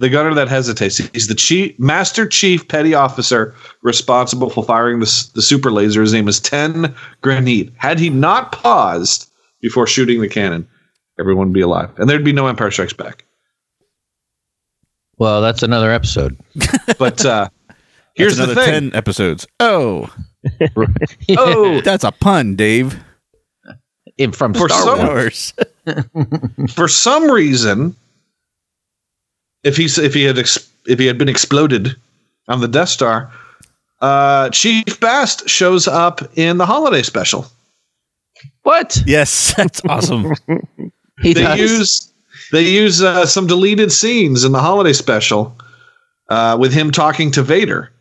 [0.00, 0.96] The gunner that hesitates.
[0.96, 6.00] He's the chief, master chief petty officer responsible for firing the the super laser.
[6.00, 7.70] His name is Tenn Graneet.
[7.76, 10.66] Had he not paused before shooting the cannon,
[11.18, 13.24] everyone would be alive, and there'd be no Empire Strikes Back.
[15.18, 16.34] Well, that's another episode.
[16.98, 17.50] But uh,
[18.14, 18.90] here's That's the another thing.
[18.90, 19.46] 10 episodes.
[19.60, 20.10] Oh,
[21.36, 22.98] Oh, that's a pun, Dave.
[24.16, 25.52] In, from For Star some- Wars.
[26.74, 27.94] For some reason,
[29.64, 31.94] if he's if he had ex- if he had been exploded
[32.48, 33.30] on the Death Star,
[34.00, 37.46] uh, Chief Bast shows up in the holiday special.
[38.62, 39.02] What?
[39.06, 40.32] Yes, that's awesome.
[41.22, 41.58] He They does.
[41.60, 42.12] use
[42.50, 45.54] they use uh, some deleted scenes in the holiday special
[46.30, 47.92] uh, with him talking to Vader,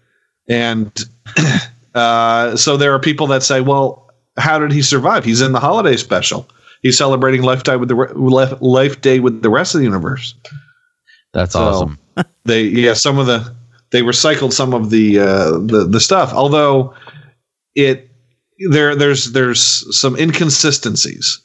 [0.48, 0.90] and
[1.96, 5.26] uh, so there are people that say, "Well, how did he survive?
[5.26, 6.48] He's in the holiday special.
[6.82, 9.86] He's celebrating Life Day with the re- Life Life Day with the rest of the
[9.86, 10.34] universe."
[11.34, 12.00] That's So- awesome.
[12.46, 13.56] they yeah some of the
[13.92, 16.94] they recycled some of the uh the the stuff although
[17.76, 18.12] it
[18.72, 19.62] there there's there's
[19.98, 21.40] some inconsistencies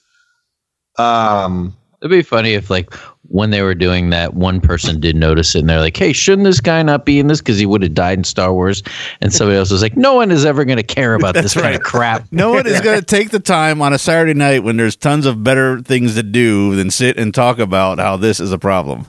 [0.98, 2.92] um It'd be funny if, like,
[3.28, 6.44] when they were doing that, one person did notice it, and they're like, "Hey, shouldn't
[6.44, 8.82] this guy not be in this because he would have died in Star Wars?"
[9.22, 11.74] And somebody else was like, "No one is ever going to care about this kind
[11.74, 14.76] of crap." No one is going to take the time on a Saturday night when
[14.76, 18.52] there's tons of better things to do than sit and talk about how this is
[18.52, 19.06] a problem.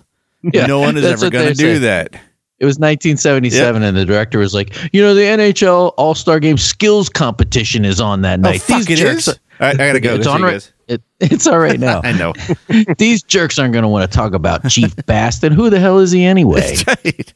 [0.53, 1.81] Yeah, no one is ever what going to do saying.
[1.81, 2.13] that.
[2.58, 6.58] It was 1977, and the director was like, "You know, the NHL All Star Game
[6.58, 8.62] skills competition is on that oh, night.
[8.69, 9.39] oh, fuck, it jerks is?
[9.60, 10.15] All right, I got to go.
[10.15, 10.71] It's Go on right.
[10.88, 12.01] It, it's all right now.
[12.03, 12.34] I know.
[12.97, 15.43] These jerks aren't going to want to talk about Chief Bast.
[15.43, 16.77] And who the hell is he anyway?
[16.88, 17.34] Right.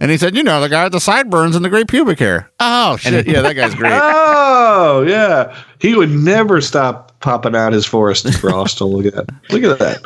[0.00, 2.50] and he said, you know, the guy with the sideburns and the great pubic hair.
[2.60, 3.26] Oh, shit.
[3.26, 3.92] Yeah, that guy's great.
[3.92, 9.62] oh yeah he would never stop popping out his forest frost to look at look
[9.62, 10.02] at that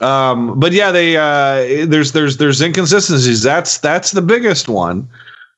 [0.00, 5.08] um but yeah they uh there's there's there's inconsistencies that's that's the biggest one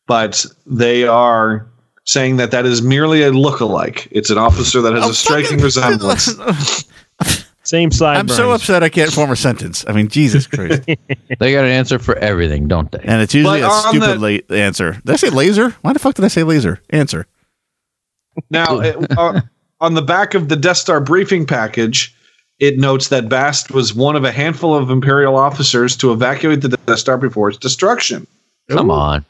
[0.06, 1.66] but they are
[2.04, 5.58] saying that that is merely a look-alike it's an officer that has Oh, a striking
[5.58, 6.84] resemblance
[7.64, 8.16] Same side.
[8.16, 9.84] I'm so upset I can't form a sentence.
[9.86, 10.84] I mean, Jesus Christ.
[11.38, 13.00] They got an answer for everything, don't they?
[13.04, 14.92] And it's usually But a stupid the- la- answer.
[15.04, 15.70] Did I say laser?
[15.82, 16.80] Why the fuck did I say laser?
[16.88, 17.26] Answer.
[18.48, 19.42] Now, it, uh,
[19.82, 22.16] on the back of the Death Star briefing package,
[22.58, 26.68] it notes that Bast was one of a handful of Imperial officers to evacuate the
[26.68, 28.26] Death Star before its destruction.
[28.68, 29.24] Come on.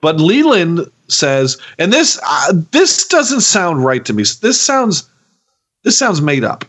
[0.00, 4.22] But Leland says, and this uh, this doesn't sound right to me.
[4.40, 5.08] This sounds
[5.82, 6.64] this sounds made up.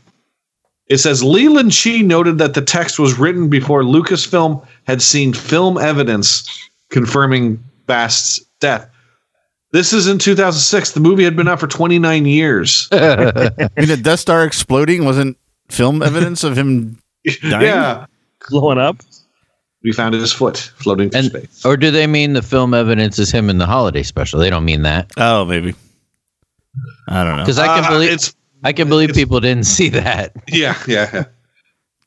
[0.88, 5.77] It says Leland Chee noted that the text was written before Lucasfilm had seen film
[5.77, 6.47] evidence
[6.91, 8.88] confirming Bast's death.
[9.71, 10.91] This is in 2006.
[10.91, 12.88] The movie had been out for 29 years.
[12.91, 15.38] I mean, the Death Star exploding wasn't
[15.69, 16.97] film evidence of him
[17.41, 17.62] dying?
[17.63, 18.06] yeah.
[18.49, 18.97] blowing up.
[19.84, 21.63] We found his foot floating through And space.
[21.65, 24.39] or do they mean the film evidence is him in the holiday special?
[24.39, 25.75] They don't mean that Oh, maybe.
[27.08, 27.43] I don't know.
[27.43, 30.32] because I can Uh, believe it's I can believe people didn't see that.
[30.47, 31.10] yeah, yeah.
[31.13, 31.23] yeah.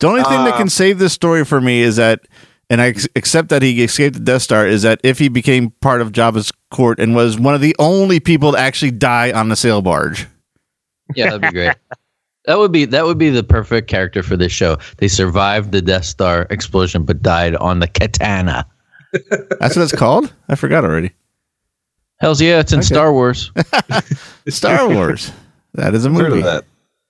[0.00, 2.20] The only thing that Uh, can save this story for me is that,
[2.68, 6.00] and I accept that he escaped the Death Star, is that if he became part
[6.00, 9.56] of Jabba's court and was one of the only people to actually die on the
[9.56, 10.26] sail barge.
[11.14, 11.76] Yeah, that'd be great.
[12.48, 14.78] That would be that would be the perfect character for this show.
[14.96, 18.64] They survived the Death Star explosion but died on the Khetanna.
[19.60, 20.32] That's what it's called?
[20.48, 21.12] I forgot already.
[22.20, 22.86] Hell's yeah, it's in Okay.
[22.86, 23.52] Star Wars.
[24.48, 25.30] Star Wars.
[25.74, 26.38] That is a Heard movie.
[26.38, 26.64] of that.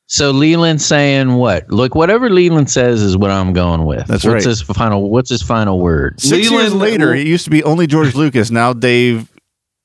[0.06, 1.70] So Leland saying what?
[1.70, 4.08] Look, whatever Leland says is what I'm going with.
[4.08, 4.44] That's what's right.
[4.44, 6.20] his final what's his final word?
[6.20, 8.50] Six years later, it used to be only George Lucas.
[8.50, 9.30] Now Dave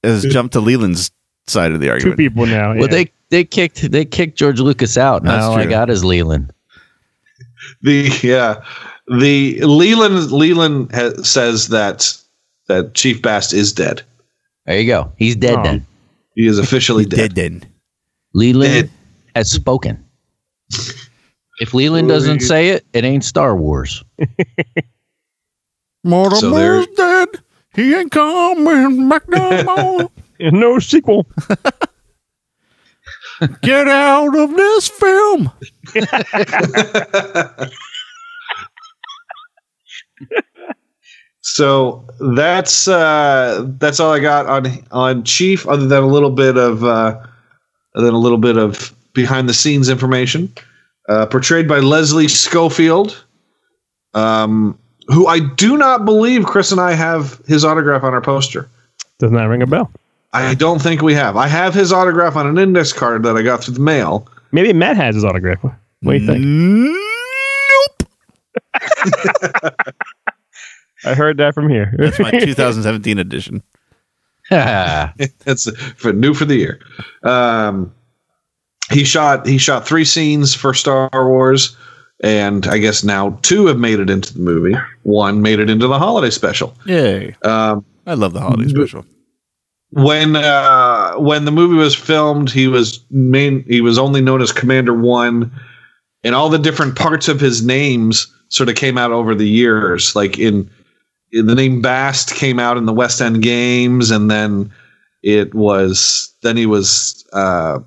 [0.03, 1.11] has jumped to Leland's
[1.47, 2.17] side of the argument.
[2.17, 2.35] Two argument.
[2.35, 2.75] people now.
[2.77, 5.23] Well they they kicked they kicked George Lucas out.
[5.23, 6.51] That's Now all I got is Leland.
[7.81, 8.61] The yeah,
[9.07, 12.17] the Leland Leland ha- says that
[12.67, 14.01] that Chief Bast is dead.
[14.65, 15.11] There you go.
[15.17, 15.63] He's dead Oh.
[15.63, 15.85] then.
[16.35, 17.33] He is officially dead.
[17.33, 17.69] Did then.
[18.33, 18.89] Leland Dead.
[19.35, 20.03] has spoken.
[21.59, 24.03] If Leland doesn't say it, it ain't Star Wars.
[26.03, 27.29] Mortimer's So dead.
[27.75, 30.11] He ain't coming back no more.
[30.39, 31.27] And no sequel.
[33.61, 35.51] Get out of this film.
[41.45, 46.57] So that's uh, that's all I got on on Chief, other than a little bit
[46.57, 47.19] of uh,
[47.95, 50.51] other than a little bit of behind the scenes information,
[51.09, 53.23] uh, portrayed by Leslie Schofield,
[54.13, 58.67] um, who I do not believe Chris and I have his autograph on our poster.
[59.19, 59.91] Does not that ring a bell.
[60.33, 61.37] I don't think we have.
[61.37, 64.27] I have his autograph on an index card that I got through the mail.
[64.51, 65.63] Maybe Matt has his autograph.
[65.63, 66.43] What do you think?
[67.99, 68.09] Nope.
[71.05, 71.93] I heard that from here.
[71.97, 73.61] That's my 2017 edition.
[74.49, 76.79] That's for new for the year.
[77.23, 77.93] Um,
[78.91, 81.75] he shot he shot three scenes for Star Wars,
[82.21, 84.75] and I guess now two have made it into the movie.
[85.03, 86.75] One made it into the holiday special.
[86.85, 87.35] Yay.
[87.43, 89.05] Um, I love the holiday special.
[89.95, 94.51] When uh, when the movie was filmed, he was main he was only known as
[94.51, 95.51] Commander One,
[96.23, 100.15] and all the different parts of his names sort of came out over the years.
[100.15, 100.67] Like in,
[101.31, 104.71] in the name Bast came out in the West End Games, and then
[105.21, 107.77] it was then he was uh,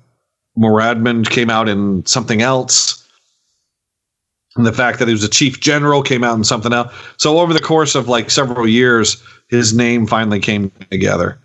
[0.57, 3.03] Moradmin came out in something else.
[4.55, 6.93] And the fact that he was a chief general came out in something else.
[7.17, 11.37] So over the course of like several years, his name finally came together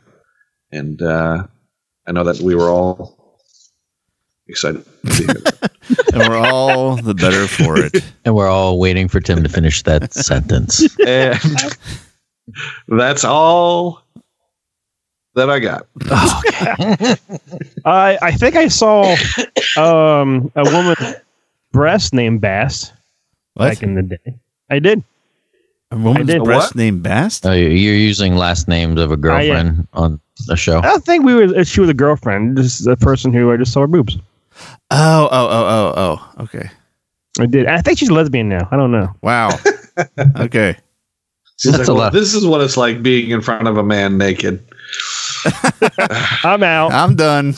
[0.73, 1.47] and uh,
[2.07, 3.39] I know that we were all
[4.49, 4.85] excited.
[5.07, 6.15] to see it.
[6.15, 8.03] And we're all the better for it.
[8.25, 10.83] and we're all waiting for Tim to finish that sentence.
[11.07, 11.39] and
[12.89, 14.03] that's all
[15.35, 15.87] that I got.
[17.85, 19.15] I I think I saw
[19.77, 20.97] um, a woman
[21.73, 22.93] breast named Bass
[23.55, 23.69] What?
[23.71, 24.35] back in the day.
[24.71, 25.03] I did.
[25.93, 26.45] A woman's I did.
[26.45, 26.77] breast What?
[26.77, 27.45] named Bast?
[27.45, 30.79] Oh, you're using last names of a oh, girlfriend on the show.
[30.79, 31.65] I don't think we were.
[31.65, 32.57] She was a girlfriend.
[32.57, 34.17] Just a person who I just saw her boobs.
[34.91, 35.93] Oh, oh, oh, oh,
[36.39, 36.43] oh.
[36.45, 36.71] Okay.
[37.39, 37.67] I did.
[37.67, 38.67] I think she's a lesbian now.
[38.71, 39.15] I don't know.
[39.23, 39.51] Wow.
[40.39, 40.77] okay.
[41.59, 42.13] She's That's like, a "Well, lot.
[42.15, 44.65] This is what it's like being in front of a man naked.
[46.43, 46.93] I'm out.
[46.93, 47.55] I'm done.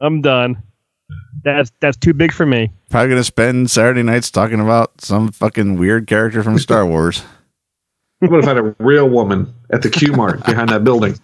[0.00, 0.62] I'm done.
[1.42, 2.70] That's that's too big for me.
[2.90, 7.22] Probably going to spend Saturday nights talking about some fucking weird character from Star Wars.
[8.20, 11.18] I'm going to find a real woman at the Q Mart behind that building.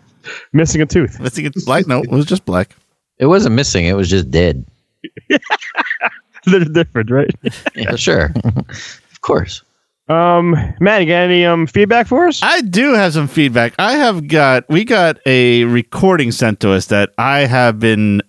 [0.52, 1.20] Missing a tooth.
[1.20, 1.87] I think it's black.
[1.87, 2.74] No, it was just black.
[3.18, 4.64] It wasn't missing, it was just dead.
[6.46, 7.30] They're different, right?
[7.74, 8.33] Yeah, sure.
[8.44, 9.62] of course.
[10.09, 12.42] Um, Matt, you got any um feedback for us?
[12.42, 13.72] I do have some feedback.
[13.78, 18.20] I have got we got a recording sent to us that I have been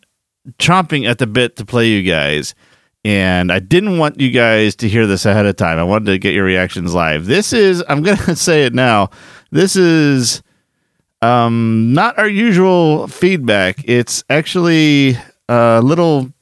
[0.60, 2.56] chomping at the bit to play you guys.
[3.06, 5.78] And I didn't want you guys to hear this ahead of time.
[5.78, 7.28] I wanted to get your reactions live.
[7.28, 9.12] This is I'm gonna say it now.
[9.52, 10.41] This is
[11.22, 13.78] um not our usual feedback.
[13.86, 16.34] It's actually a little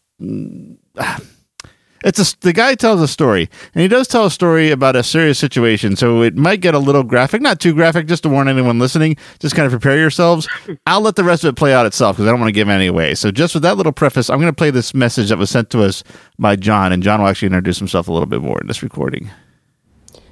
[2.03, 5.03] it's a the guy tells a story and he does tell a story about a
[5.03, 8.47] serious situation so it might get a little graphic not too graphic just to warn
[8.47, 10.47] anyone listening just kind of prepare yourselves
[10.87, 12.69] i'll let the rest of it play out itself because i don't want to give
[12.69, 15.37] any away so just with that little preface i'm going to play this message that
[15.37, 16.03] was sent to us
[16.37, 19.29] by john and john will actually introduce himself a little bit more in this recording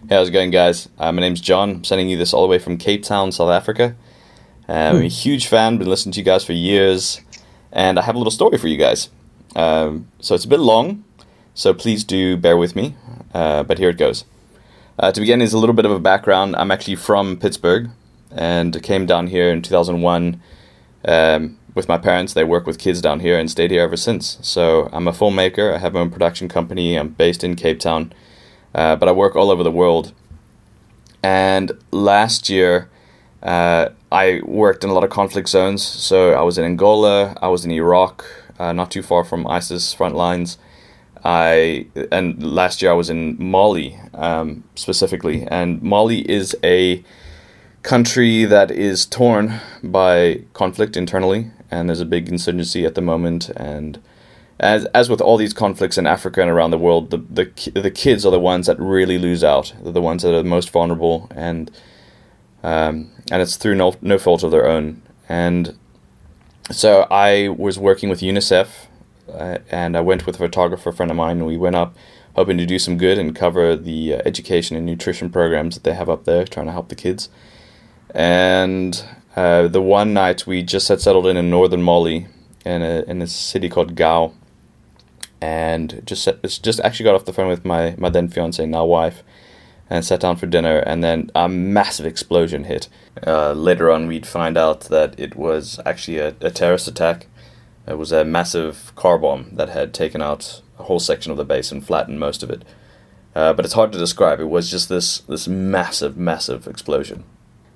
[0.09, 0.89] Hey, how's it going, guys?
[0.97, 1.69] Uh, my name's John.
[1.69, 3.95] I'm sending you this all the way from Cape Town, South Africa.
[4.67, 7.21] Uh, I'm a huge fan, been listening to you guys for years,
[7.71, 9.09] and I have a little story for you guys.
[9.55, 11.03] Um, so it's a bit long,
[11.61, 12.95] so please do bear with me,
[13.33, 14.25] uh, but here it goes.
[14.97, 16.55] Uh, to begin, is a little bit of a background.
[16.55, 17.89] I'm actually from Pittsburgh,
[18.31, 20.41] and came down here in 2001
[21.05, 22.33] um, with my parents.
[22.33, 24.37] They work with kids down here and stayed here ever since.
[24.41, 25.73] So I'm a filmmaker.
[25.73, 26.95] I have my own production company.
[26.95, 28.13] I'm based in Cape Town
[28.73, 30.13] uh, but I work all over the world.
[31.23, 32.89] And last year,
[33.43, 35.83] uh, I worked in a lot of conflict zones.
[35.83, 38.25] So I was in Angola, I was in Iraq,
[38.59, 40.57] uh, not too far from ISIS front lines.
[41.23, 47.03] I and last year I was in Mali um, specifically, and Mali is a
[47.83, 53.49] country that is torn by conflict internally, and there's a big insurgency at the moment,
[53.49, 53.99] and
[54.59, 57.91] as as with all these conflicts in Africa and around the world, the the the
[57.91, 59.73] kids are the ones that really lose out.
[59.81, 61.71] They're the ones that are the most vulnerable, and
[62.63, 65.01] um, and it's through no no fault of their own.
[65.27, 65.77] And
[66.69, 68.87] so I was working with UNICEF,
[69.29, 71.95] uh, and I went with a photographer friend of mine, and we went up
[72.35, 75.93] hoping to do some good and cover the uh, education and nutrition programs that they
[75.93, 77.29] have up there, trying to help the kids.
[78.13, 79.03] And
[79.33, 82.27] Uh, the one night we just had settled in in northern Mali,
[82.65, 84.33] in a in a city called Gao,
[85.39, 88.85] and just set, just actually got off the phone with my my then fiance now
[88.85, 89.23] wife,
[89.89, 92.89] and sat down for dinner, and then a massive explosion hit.
[93.25, 97.27] Uh, later on, we'd find out that it was actually a, a terrorist attack.
[97.91, 101.45] It was a massive car bomb that had taken out a whole section of the
[101.45, 102.63] base and flattened most of it.
[103.35, 104.39] Uh, but it's hard to describe.
[104.39, 107.23] It was just this this massive, massive explosion,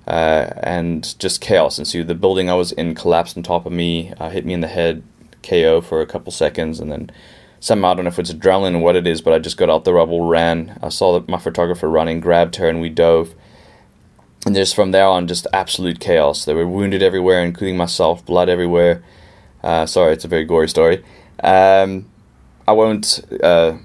[0.06, 2.08] uh, and just chaos ensued.
[2.08, 4.68] The building I was in collapsed on top of me, uh, hit me in the
[4.68, 5.02] head,
[5.42, 7.10] KO for a couple seconds, and then
[7.60, 9.70] somehow I don't know if it's adrenaline or what it is, but I just got
[9.70, 10.78] out the rubble, ran.
[10.82, 13.34] I saw my photographer running, grabbed her, and we dove.
[14.44, 16.44] And just from there on, just absolute chaos.
[16.44, 19.02] They were wounded everywhere, including myself, blood everywhere.
[19.66, 21.04] Uh, sorry, it's a very gory story.
[21.42, 22.06] Um,
[22.68, 23.20] I won't.
[23.42, 23.78] Uh,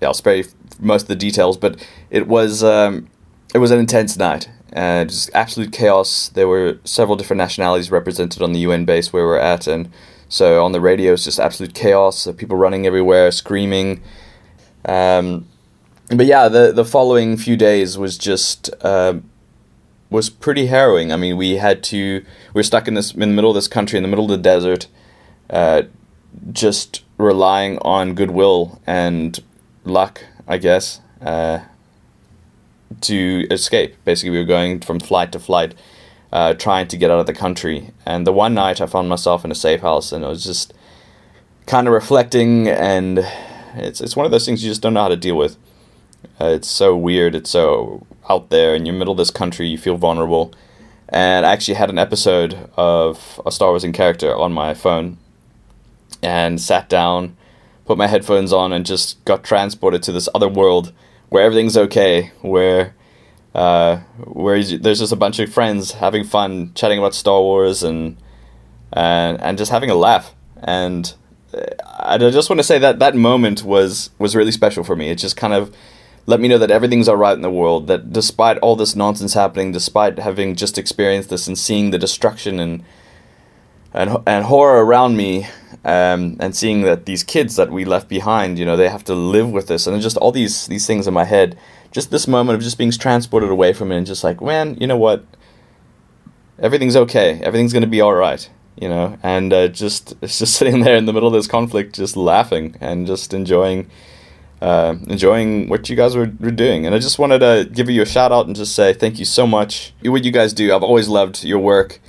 [0.00, 0.44] yeah, I'll spare you
[0.78, 3.08] most of the details, but it was um,
[3.52, 4.48] it was an intense night.
[4.72, 6.28] Uh, just absolute chaos.
[6.28, 9.90] There were several different nationalities represented on the UN base where we're at, and
[10.28, 12.24] so on the radio, it's just absolute chaos.
[12.24, 14.00] Uh, people running everywhere, screaming.
[14.84, 15.48] Um,
[16.10, 19.14] but yeah, the the following few days was just uh,
[20.10, 21.10] was pretty harrowing.
[21.10, 23.66] I mean, we had to we were stuck in this in the middle of this
[23.66, 24.86] country, in the middle of the desert,
[25.50, 25.82] uh,
[26.52, 29.40] just relying on goodwill and
[29.84, 31.60] luck, I guess, uh,
[33.02, 33.96] to escape.
[34.04, 35.74] Basically, we were going from flight to flight
[36.32, 37.90] uh, trying to get out of the country.
[38.06, 40.74] And the one night I found myself in a safe house and I was just
[41.66, 43.18] kind of reflecting, and
[43.74, 45.56] it's, it's one of those things you just don't know how to deal with.
[46.40, 49.78] Uh, it's so weird, it's so out there in your middle of this country, you
[49.78, 50.52] feel vulnerable.
[51.08, 55.18] And I actually had an episode of a Star Wars in character on my phone
[56.22, 57.36] and sat down,
[57.84, 60.92] put my headphones on, and just got transported to this other world
[61.28, 62.94] where everything's okay, where
[63.54, 68.16] uh, where there's just a bunch of friends having fun, chatting about Star Wars and
[68.92, 70.34] and and just having a laugh.
[70.62, 71.12] And
[71.54, 71.64] uh,
[71.98, 75.10] I just want to say that that moment was was really special for me.
[75.10, 75.74] It just kind of
[76.26, 77.86] let me know that everything's all right in the world.
[77.86, 82.60] That despite all this nonsense happening, despite having just experienced this and seeing the destruction
[82.60, 82.84] and
[83.92, 85.46] and and horror around me,
[85.84, 89.14] um, and seeing that these kids that we left behind, you know, they have to
[89.14, 91.58] live with this, and just all these these things in my head
[91.90, 94.86] just this moment of just being transported away from it and just like, man, you
[94.86, 95.24] know what?
[96.58, 97.40] Everything's okay.
[97.42, 98.48] Everything's gonna be all right.
[98.80, 102.16] You know, and uh, just just sitting there in the middle of this conflict, just
[102.16, 103.90] laughing and just enjoying.
[104.60, 106.84] Uh, enjoying what you guys were, were doing.
[106.84, 109.24] And I just wanted to give you a shout out and just say thank you
[109.24, 109.94] so much.
[110.02, 112.00] What you guys do, I've always loved your work,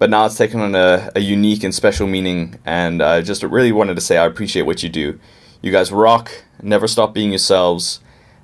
[0.00, 2.58] but now it's taken on a, a unique and special meaning.
[2.64, 5.20] And I just really wanted to say I appreciate what you do.
[5.62, 6.32] You guys rock,
[6.62, 8.00] never stop being yourselves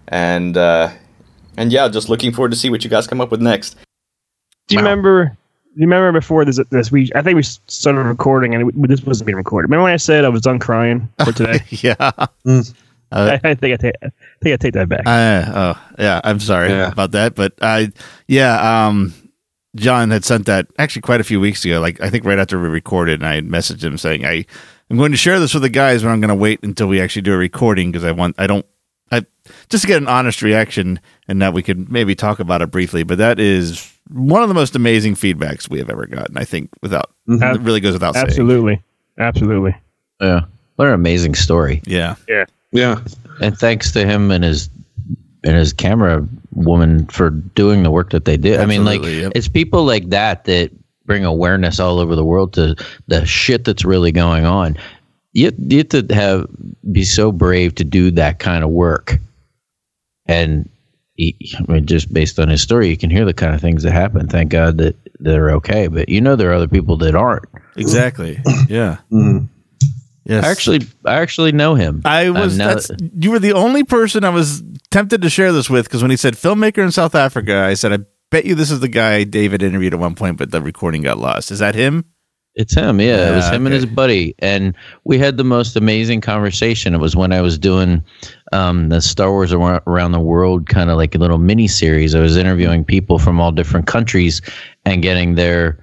[0.07, 0.91] and uh,
[1.57, 3.77] and yeah, just looking forward to see what you guys come up with next.
[4.69, 4.91] Do you wow.
[4.91, 5.25] remember?
[5.25, 6.61] Do you remember before this?
[6.71, 9.67] This we I think we started recording and it, this wasn't being recorded.
[9.69, 11.61] Remember when I said I was done crying for today?
[11.71, 11.97] yeah.
[12.45, 12.75] Mm.
[13.13, 14.11] Uh, I, I, think I take I
[14.43, 15.07] think I take that back.
[15.07, 16.93] Uh, oh yeah, I'm sorry yeah.
[16.93, 17.93] about that, but I
[18.29, 19.15] yeah um.
[19.77, 22.61] John had sent that actually quite a few weeks ago, like I think right after
[22.61, 24.45] we recorded, and I had messaged him saying I
[24.91, 27.01] I'm going to share this with the guys, but I'm going to wait until we
[27.01, 28.67] actually do a recording because I want I don't
[29.11, 29.25] I
[29.69, 33.03] just to get an honest reaction and that we could maybe talk about it briefly.
[33.03, 36.37] But that is one of the most amazing feedbacks we have ever gotten.
[36.37, 37.43] I think without mm-hmm.
[37.43, 39.29] it really goes without absolutely, saying.
[39.29, 39.77] absolutely,
[40.21, 40.43] yeah.
[40.77, 41.83] What an amazing story.
[41.87, 43.01] Yeah, yeah, yeah.
[43.41, 44.69] And thanks to him and his
[45.47, 48.61] and his camera woman for doing the work that they did.
[48.61, 49.33] Absolutely, I mean, like yep.
[49.35, 50.71] it's people like that that
[51.07, 52.75] bring awareness all over the world to
[53.07, 54.77] the shit that's really going on
[55.33, 56.47] you, you have to have
[56.91, 59.19] be so brave to do that kind of work
[60.27, 60.69] and
[61.17, 63.83] he, I mean, just based on his story, you can hear the kind of things
[63.83, 64.29] that happen.
[64.29, 67.47] Thank God that they're okay, but you know there are other people that aren't.
[67.77, 68.41] Exactly.
[68.69, 68.99] Yeah.
[69.11, 69.47] mm-hmm.
[70.27, 70.45] Yes.
[70.45, 72.03] I actually, I actually know him.
[72.05, 72.61] I was.
[72.61, 76.11] Um, you were the only person I was tempted to share this with because when
[76.11, 77.99] he said filmmaker in South Africa, I said, "I
[78.31, 81.19] bet you this is the guy David interviewed at one point, but the recording got
[81.19, 82.05] lost." Is that him?
[82.57, 83.19] It's him, yeah.
[83.19, 83.65] yeah it was him okay.
[83.67, 84.75] and his buddy, and
[85.05, 86.95] we had the most amazing conversation.
[86.95, 88.03] It was when I was doing
[88.53, 92.15] um, the Star Wars around the world kind of like a little mini series.
[92.15, 94.41] I was interviewing people from all different countries
[94.87, 95.79] and getting their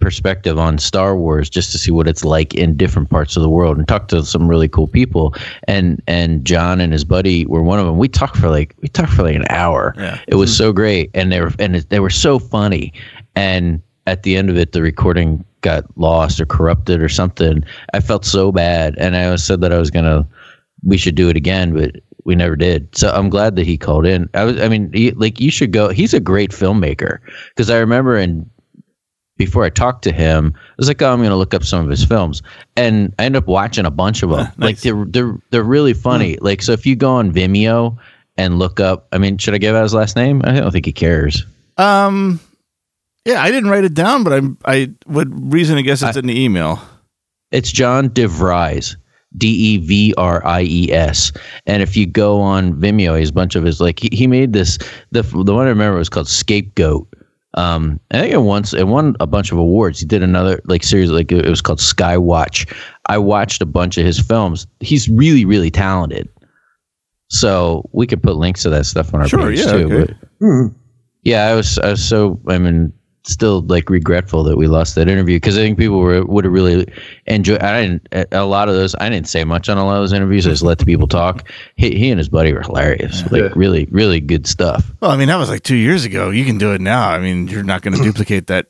[0.00, 3.48] perspective on Star Wars just to see what it's like in different parts of the
[3.48, 5.34] world and talk to some really cool people.
[5.64, 7.98] And and John and his buddy were one of them.
[7.98, 9.94] We talked for like we talked for like an hour.
[9.96, 10.18] Yeah.
[10.26, 12.92] It was so great, and they were and it, they were so funny.
[13.36, 17.64] And at the end of it, the recording got lost or corrupted or something.
[17.92, 20.26] I felt so bad, and I said that I was gonna,
[20.82, 22.94] we should do it again, but we never did.
[22.96, 24.28] So I'm glad that he called in.
[24.34, 25.88] I was, I mean, he, like you should go.
[25.88, 27.18] He's a great filmmaker
[27.50, 28.48] because I remember in
[29.40, 31.82] before I talked to him, I was like, "Oh, I'm going to look up some
[31.82, 32.42] of his films,"
[32.76, 34.46] and I ended up watching a bunch of them.
[34.58, 36.36] Like they're they're they're really funny.
[36.42, 37.96] Like so, if you go on Vimeo
[38.36, 40.42] and look up, I mean, should I give out his last name?
[40.44, 41.46] I don't think he cares.
[41.78, 42.38] Um,
[43.24, 46.26] yeah, I didn't write it down, but I'm I would reason to guess it's in
[46.26, 46.78] the email.
[47.50, 48.96] It's John DeVries.
[49.36, 51.32] D E V R I E S.
[51.64, 54.52] And if you go on Vimeo, he's a bunch of his like he, he made
[54.52, 54.76] this
[55.12, 57.06] the the one I remember was called Scapegoat.
[57.54, 59.98] Um, I think it once it won a bunch of awards.
[60.00, 62.72] He did another like series like it was called Skywatch.
[63.06, 64.66] I watched a bunch of his films.
[64.78, 66.28] He's really really talented.
[67.28, 69.92] So we could put links to that stuff on our Sure, page yeah, too.
[69.92, 70.14] okay.
[70.40, 70.72] But
[71.22, 72.92] yeah, I was I was so I mean
[73.22, 76.52] still like regretful that we lost that interview because I think people were would have
[76.52, 76.86] really
[77.26, 77.60] enjoyed.
[77.60, 78.94] I didn't a lot of those.
[78.96, 80.46] I didn't say much on a lot of those interviews.
[80.46, 81.48] I just let the people talk.
[81.76, 83.30] He, he and his buddy were hilarious.
[83.30, 84.90] Like really really good stuff.
[85.00, 86.30] Well, I mean, that was like two years ago.
[86.30, 87.10] You can do it now.
[87.10, 88.66] I mean, you're not going to duplicate that.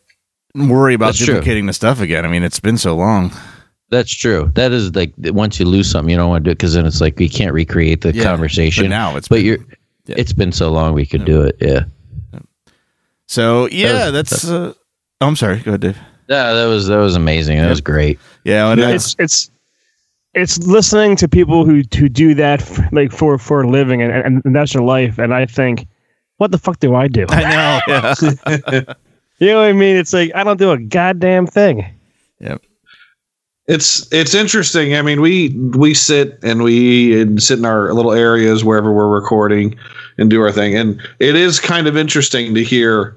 [0.55, 1.35] Worry about That's true.
[1.35, 2.25] duplicating the stuff again.
[2.25, 3.33] I mean, it's been so long.
[3.91, 4.51] That's true.
[4.57, 6.87] That is like once you lose something, you don't want to do it because then
[6.87, 8.85] it's like you can't recreate the Yeah, conversation.
[8.85, 9.59] but now it's but been- you're.
[10.07, 10.15] yeah.
[10.19, 11.57] It's been so long we could do it.
[11.61, 11.85] Yeah.
[13.31, 14.49] So yeah, That was- that's.
[14.51, 14.73] Uh,
[15.21, 15.61] oh, I'm sorry.
[15.61, 15.99] Go ahead, Dave.
[16.29, 17.59] Yeah, that was that was amazing.
[17.59, 18.19] That was great.
[18.43, 19.51] Yeah, and it's it's
[20.35, 24.13] it's listening to people who who do that f like for for a living and,
[24.13, 25.87] and, and that's their life and i think
[26.37, 27.81] what the fuck do i do I know.
[27.89, 28.15] Yeah.
[29.39, 31.85] you know what i mean it's like i don't do a goddamn thing
[32.39, 32.63] yep.
[33.71, 34.97] It's it's interesting.
[34.97, 39.07] I mean, we we sit and we and sit in our little areas wherever we're
[39.07, 39.79] recording
[40.19, 43.17] and do our thing, and it is kind of interesting to hear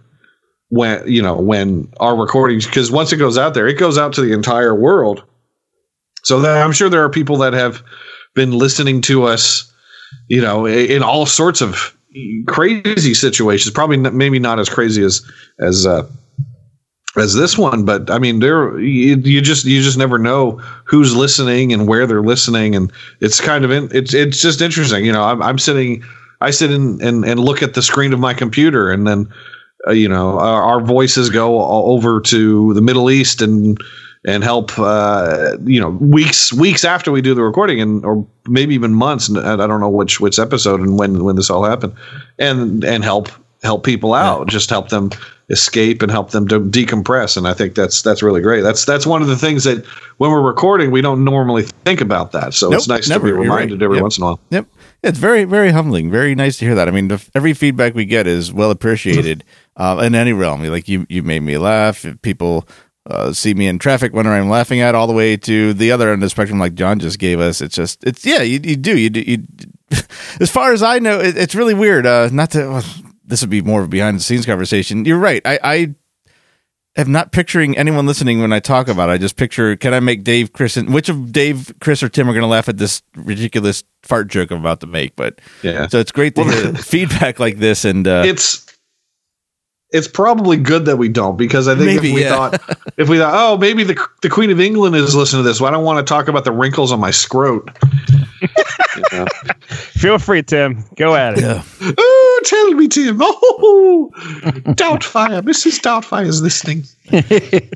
[0.69, 4.13] when you know when our recordings because once it goes out there, it goes out
[4.13, 5.23] to the entire world.
[6.21, 7.81] So that I'm sure there are people that have
[8.35, 9.73] been listening to us,
[10.27, 11.97] you know, in all sorts of
[12.45, 13.73] crazy situations.
[13.73, 15.27] Probably maybe not as crazy as
[15.57, 16.07] as uh,
[17.15, 21.15] as this one, but I mean, there you, you just you just never know who's
[21.15, 25.05] listening and where they're listening, and it's kind of in, it's it's just interesting.
[25.05, 26.03] You know, I'm I'm sitting,
[26.41, 29.31] I sit in and and look at the screen of my computer, and then
[29.87, 33.77] uh, you know our, our voices go over to the Middle East and
[34.25, 38.73] and help uh, you know weeks weeks after we do the recording and or maybe
[38.73, 41.93] even months and I don't know which which episode and when when this all happened
[42.39, 43.29] and and help
[43.63, 45.09] help people out just help them
[45.49, 49.05] escape and help them to decompress and I think that's that's really great that's that's
[49.05, 49.85] one of the things that
[50.17, 53.27] when we're recording we don't normally think about that so it's nice never.
[53.27, 53.85] to be reminded right.
[53.85, 54.01] every Yep.
[54.03, 54.67] once in a while Yep.
[55.03, 56.09] It's very, very humbling.
[56.09, 56.87] Very nice to hear that.
[56.87, 59.43] I mean, the, every feedback we get is well appreciated
[59.75, 60.63] uh, in any realm.
[60.63, 62.05] Like you, you made me laugh.
[62.05, 62.65] If people
[63.05, 66.07] uh, see me in traffic when I'm laughing at, all the way to the other
[66.07, 67.59] end of the spectrum, like John just gave us.
[67.59, 68.97] It's just, it's yeah, you, you do.
[68.97, 69.43] You, do- you,
[70.39, 72.05] as far as I know, it, it's really weird.
[72.05, 72.81] Uh, not to.
[73.25, 75.05] This would be more of a behind the scenes conversation.
[75.05, 75.41] You're right.
[75.45, 75.95] I, I
[76.95, 79.13] am not picturing anyone listening when I talk about it.
[79.13, 82.29] I just picture can I make Dave, Chris, and which of Dave, Chris, or Tim
[82.29, 85.15] are going to laugh at this ridiculous fart joke I'm about to make?
[85.15, 87.85] But yeah so it's great to hear feedback like this.
[87.85, 88.72] And uh, it's
[89.93, 92.29] it's probably good that we don't because I think Maybe, if we yeah.
[92.35, 95.61] thought if we thought oh maybe the the Queen of England is listening to this,
[95.61, 97.69] well, I don't want to talk about the wrinkles on my scrot.
[98.41, 99.25] You know?
[99.69, 103.17] feel free tim go at it Oh, tell me, Tim.
[103.21, 104.11] Oh,
[104.73, 105.79] Doubtfire, Mrs.
[105.79, 106.83] Doubtfire is listening.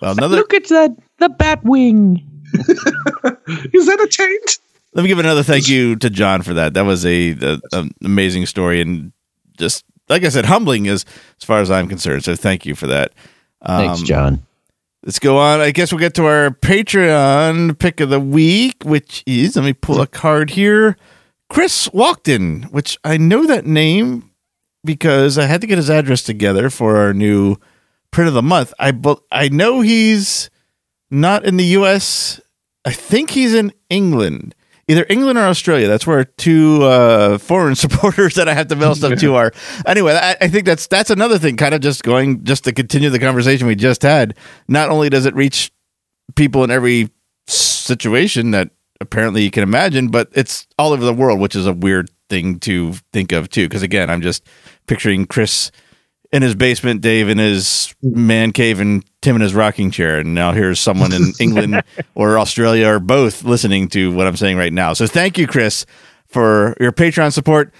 [0.00, 0.36] well, another.
[0.36, 2.22] Look at that the bat wing.
[3.72, 4.58] Is that a change?
[4.94, 6.74] Let me give another thank you to John for that.
[6.74, 9.12] That was a, a, an amazing story and
[9.58, 11.04] just like I said, humbling is
[11.40, 12.24] as far as I'm concerned.
[12.24, 13.12] So thank you for that.
[13.62, 14.46] Um, Thanks, John.
[15.04, 15.60] Let's go on.
[15.60, 19.72] I guess we'll get to our Patreon pick of the week, which is let me
[19.74, 20.96] pull a card here.
[21.50, 24.30] Chris Walkden, which I know that name
[24.82, 27.56] because I had to get his address together for our new
[28.10, 28.72] print of the month.
[28.78, 30.48] I bu- I know he's
[31.10, 32.40] not in the U.S.
[32.84, 34.54] I think he's in England,
[34.88, 35.88] either England or Australia.
[35.88, 39.52] That's where two uh, foreign supporters that I have to mail stuff to are.
[39.86, 41.56] Anyway, I, I think that's that's another thing.
[41.56, 44.36] Kind of just going just to continue the conversation we just had.
[44.68, 45.72] Not only does it reach
[46.36, 47.10] people in every
[47.46, 48.70] situation that
[49.00, 52.58] apparently you can imagine, but it's all over the world, which is a weird thing
[52.60, 53.68] to think of too.
[53.68, 54.46] Because again, I'm just
[54.86, 55.70] picturing Chris
[56.34, 60.18] in his basement, Dave in his man cave, and Tim in his rocking chair.
[60.18, 61.80] And now here's someone in England
[62.16, 64.94] or Australia or both listening to what I'm saying right now.
[64.94, 65.86] So thank you, Chris,
[66.26, 67.72] for your Patreon support.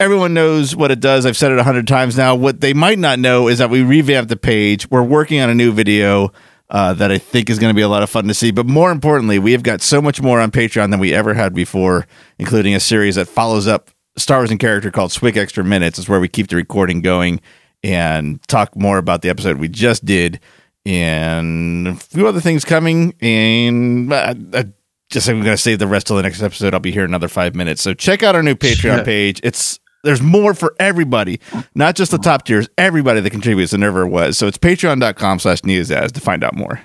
[0.00, 1.26] Everyone knows what it does.
[1.26, 2.34] I've said it a hundred times now.
[2.34, 4.90] What they might not know is that we revamped the page.
[4.90, 6.32] We're working on a new video
[6.70, 8.52] uh, that I think is going to be a lot of fun to see.
[8.52, 11.52] But more importantly, we have got so much more on Patreon than we ever had
[11.52, 12.06] before,
[12.38, 13.90] including a series that follows up
[14.20, 15.98] Star Wars in character called Swick Extra Minutes.
[15.98, 17.40] It's where we keep the recording going
[17.82, 20.40] and talk more about the episode we just did
[20.86, 23.14] and a few other things coming.
[23.20, 24.64] And uh, uh,
[25.10, 26.74] just I'm going to save the rest till the next episode.
[26.74, 27.82] I'll be here another five minutes.
[27.82, 29.40] So check out our new Patreon page.
[29.42, 31.40] It's there's more for everybody,
[31.74, 32.68] not just the top tiers.
[32.78, 34.38] Everybody that contributes than ever was.
[34.38, 36.80] So it's patreon.com slash neozaz to find out more.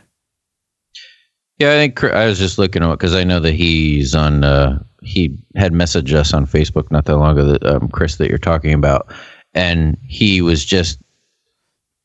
[1.57, 4.43] Yeah, I think I was just looking at it because I know that he's on.
[4.43, 8.29] Uh, he had messaged us on Facebook not that long ago, that, um, Chris, that
[8.29, 9.07] you're talking about,
[9.53, 10.99] and he was just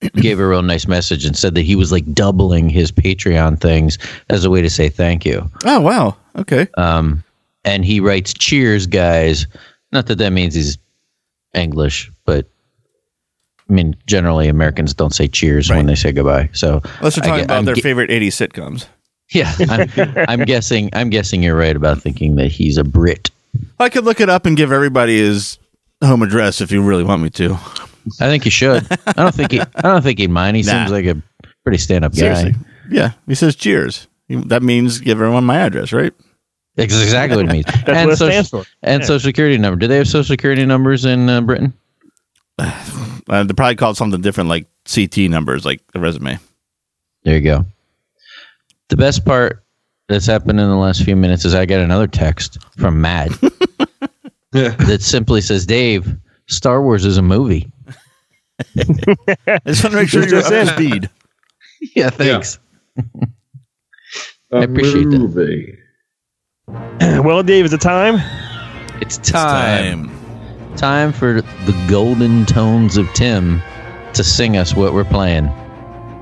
[0.15, 3.99] gave a real nice message and said that he was like doubling his Patreon things
[4.29, 5.51] as a way to say thank you.
[5.65, 6.17] Oh wow.
[6.37, 6.69] Okay.
[6.77, 7.23] Um,
[7.65, 9.47] and he writes, "Cheers, guys."
[9.93, 10.79] Not that that means he's
[11.55, 12.47] English, but
[13.69, 16.49] I mean, generally Americans don't say cheers when they say goodbye.
[16.53, 18.87] So Unless they're talking get- about I'm their favorite 80s sitcoms.
[19.33, 19.91] Yeah, I'm,
[20.28, 20.91] I'm guessing.
[20.93, 23.31] I'm guessing you're right about thinking that he's a Brit.
[23.78, 25.59] I could look it up and give everybody his
[26.03, 27.55] home address if you really want me to.
[28.20, 28.87] I think you should.
[29.07, 29.61] I don't think he.
[29.61, 30.57] I don't think he'd mind.
[30.57, 30.72] He Nah.
[30.87, 31.22] seems like a
[31.62, 32.18] pretty stand-up guy.
[32.18, 32.55] Seriously.
[32.91, 33.12] Yeah.
[33.26, 34.09] He says cheers.
[34.28, 36.12] That means give everyone my address, right?
[36.76, 37.64] That's exactly what it means.
[37.66, 38.64] That's and what it social, stands for.
[38.83, 39.07] and Yeah.
[39.07, 39.76] social security number.
[39.78, 41.72] Do they have social security numbers in uh, Britain?
[43.28, 46.37] Uh, they probably call it something different like CT numbers, like a resume.
[47.22, 47.64] There you go.
[48.91, 49.64] The best part
[50.09, 53.30] that's happened in the last few minutes is I got another text from Matt
[54.53, 56.16] that simply says, "Dave,
[56.49, 57.70] Star Wars is a movie."
[58.76, 61.09] I just want to make sure you're just up to speed.
[61.97, 62.59] Yeah, thanks.
[64.53, 65.78] I appreciate that.
[67.24, 68.16] well, Dave, is it time?
[69.01, 70.11] It's time.
[70.76, 73.62] Time for the golden tones of Tim
[74.12, 75.47] to sing us what we're playing.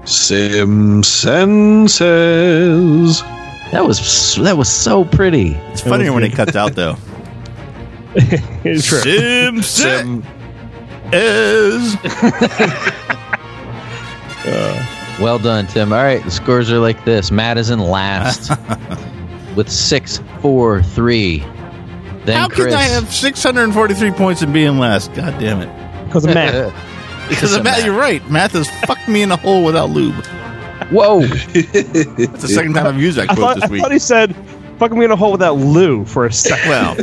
[0.08, 3.22] Simpson says.
[3.72, 5.52] That was that was so pretty.
[5.72, 6.96] It's funnier when it cuts out, though.
[8.64, 9.00] It's true.
[9.00, 10.24] Simpson Sim.
[11.12, 11.96] is.
[14.46, 15.92] Uh, well done, Tim.
[15.92, 17.30] All right, the scores are like this.
[17.30, 18.50] Matt is in last
[19.56, 21.40] with six, four, three.
[22.24, 22.66] Then How Chris.
[22.68, 25.12] can I have 643 points and be in last?
[25.12, 26.04] God damn it.
[26.06, 26.72] Because of math.
[27.34, 27.86] Because of of math, math.
[27.86, 28.28] you're right.
[28.30, 30.14] Math has fucked me in a hole without lube.
[30.90, 31.20] Whoa!
[31.20, 33.82] That's the second time I've used that I quote thought, this I week.
[33.82, 34.34] thought he said,
[34.78, 36.68] fucking me in a hole without Lou for a second.
[36.70, 36.98] Well,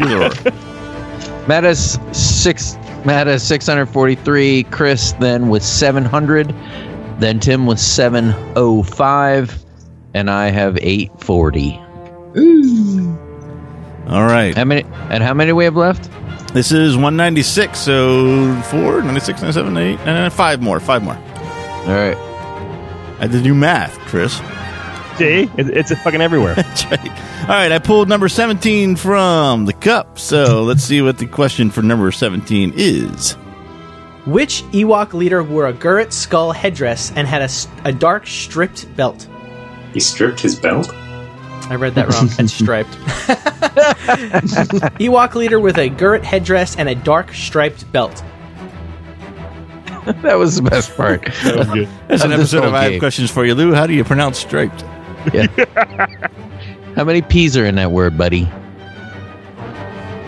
[0.00, 0.22] either
[0.52, 1.46] or.
[1.48, 2.76] Matt has six.
[3.06, 4.64] Matt has six hundred forty-three.
[4.64, 6.54] Chris then with seven hundred.
[7.18, 9.62] Then Tim with seven oh five,
[10.14, 11.80] and I have 840.
[12.36, 13.18] Ooh.
[14.08, 14.54] All right.
[14.56, 14.82] How many?
[15.10, 16.10] And how many we have left?
[16.52, 20.80] This is 196, so 4, 96, 97, 8, and 5 more.
[20.80, 21.14] 5 more.
[21.14, 22.16] All right.
[23.18, 24.38] I had to do math, Chris.
[25.16, 25.48] See?
[25.56, 26.54] It, it's fucking everywhere.
[26.56, 27.10] That's right.
[27.42, 30.18] All right, I pulled number 17 from the cup.
[30.18, 33.34] So let's see what the question for number 17 is.
[34.26, 37.48] Which Ewok leader wore a Gurrit skull headdress and had
[37.84, 39.28] a dark stripped belt?
[39.92, 40.92] He stripped his belt?
[41.68, 42.28] I read that wrong.
[42.38, 42.90] It's striped.
[44.98, 48.22] Ewok leader with a Gurrit headdress and a dark striped belt.
[50.22, 51.24] That was the best part.
[52.08, 53.00] That's an episode whole of I Have game.
[53.00, 53.74] Questions for You, Lou.
[53.74, 54.82] How do you pronounce striped?
[55.32, 55.46] Yeah.
[56.96, 58.48] How many P's are in that word, buddy?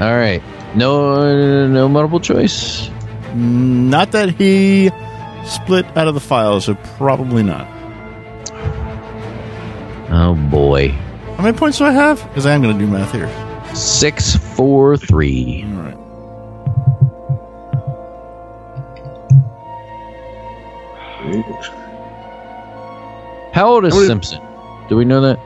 [0.00, 0.42] All right.
[0.74, 2.90] No, no multiple choice.
[3.34, 4.90] Not that he
[5.46, 7.66] split out of the file, so probably not.
[10.10, 10.94] Oh boy.
[11.36, 12.22] How many points do I have?
[12.28, 13.28] Because I am going to do math here.
[13.74, 15.64] Six, four, three.
[15.66, 15.98] All right.
[23.52, 24.40] How old is How Simpson?
[24.88, 25.38] Do we know that?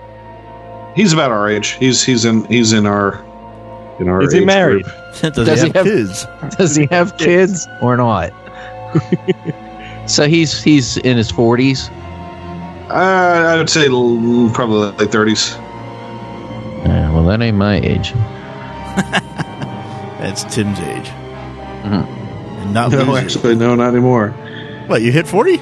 [0.95, 1.70] He's about our age.
[1.72, 3.22] He's he's in he's in our
[4.01, 4.84] in our Is he age married?
[4.84, 5.34] group.
[5.34, 6.26] Does, Does he he have, have- kids?
[6.57, 8.32] Does he have kids or not?
[10.07, 11.91] so he's he's in his forties.
[12.89, 15.57] Uh, I would say l- probably like thirties.
[16.87, 18.12] Uh, well, that ain't my age.
[20.20, 21.09] That's Tim's age.
[21.84, 22.07] Mhm.
[22.62, 23.18] And not No, Lou's.
[23.18, 24.30] actually, no, not anymore.
[24.87, 25.61] What, you hit 40?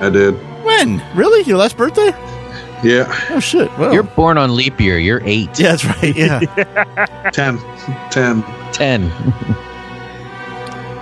[0.00, 0.34] I did.
[0.64, 1.02] When?
[1.14, 1.42] Really?
[1.44, 2.12] Your last birthday?
[2.82, 3.70] Yeah, Oh, shit.
[3.78, 4.98] Well, You're born on leap year.
[4.98, 5.58] You're eight.
[5.58, 6.16] yeah, that's right.
[6.16, 6.40] Yeah.
[7.32, 7.58] 10.
[8.10, 8.42] 10.
[8.72, 9.10] Ten.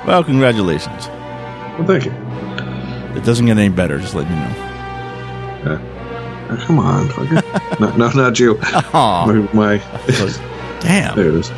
[0.07, 1.07] well, congratulations.
[1.09, 2.13] Well, thank you.
[3.17, 5.79] It doesn't get any better, just letting you know.
[6.51, 7.81] Oh, come on, fucker.
[7.81, 8.59] no, no, not you.
[8.63, 9.27] Aw.
[9.27, 9.79] My, my
[10.81, 11.17] Damn.
[11.17, 11.51] there it is.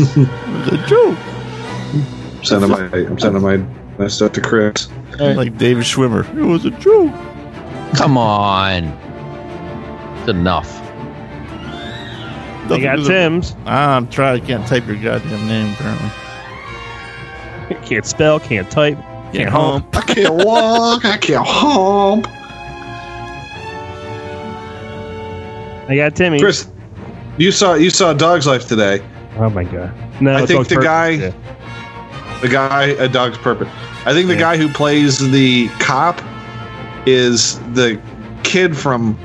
[0.00, 1.18] It was a joke.
[2.38, 3.56] I'm sending my I'm sending my
[3.98, 4.88] my stuff to Chris.
[5.18, 6.26] Like David Schwimmer.
[6.36, 7.12] It was a joke.
[7.96, 8.84] Come on.
[10.18, 10.72] It's enough.
[12.68, 13.56] You got Nothing was a- Tim's.
[13.66, 14.42] Ah, I'm trying.
[14.42, 16.10] I can't type your goddamn name, apparently.
[17.86, 18.98] Can't spell, can't type.
[19.32, 19.96] can't hump.
[19.96, 21.04] I can't walk.
[21.04, 22.26] I can't hump.
[25.88, 26.40] I got Timmy.
[26.40, 26.68] Chris,
[27.38, 29.00] you saw you saw Dog's Life today.
[29.38, 29.92] Oh my god.
[30.20, 30.84] No, I think the Purpose.
[30.84, 31.32] guy- Yeah.
[32.42, 33.68] The guy, a Dog's Purpose.
[34.04, 34.40] I think the Yeah.
[34.40, 36.20] guy who plays the cop
[37.06, 38.00] is the
[38.42, 39.16] kid from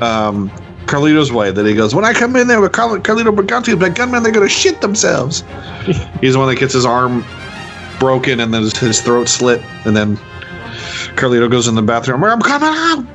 [0.00, 0.50] um,
[0.86, 1.50] Carlito's Way.
[1.52, 4.32] That he goes, when I come in there with Carl- Carlito Brigante, the gunman, they're
[4.32, 5.42] going to shit themselves.
[6.20, 7.24] He's the one that gets his arm
[7.98, 10.16] broken and then his, his throat slit, and then
[11.16, 12.22] Carlito goes in the bathroom.
[12.24, 13.06] I'm coming out.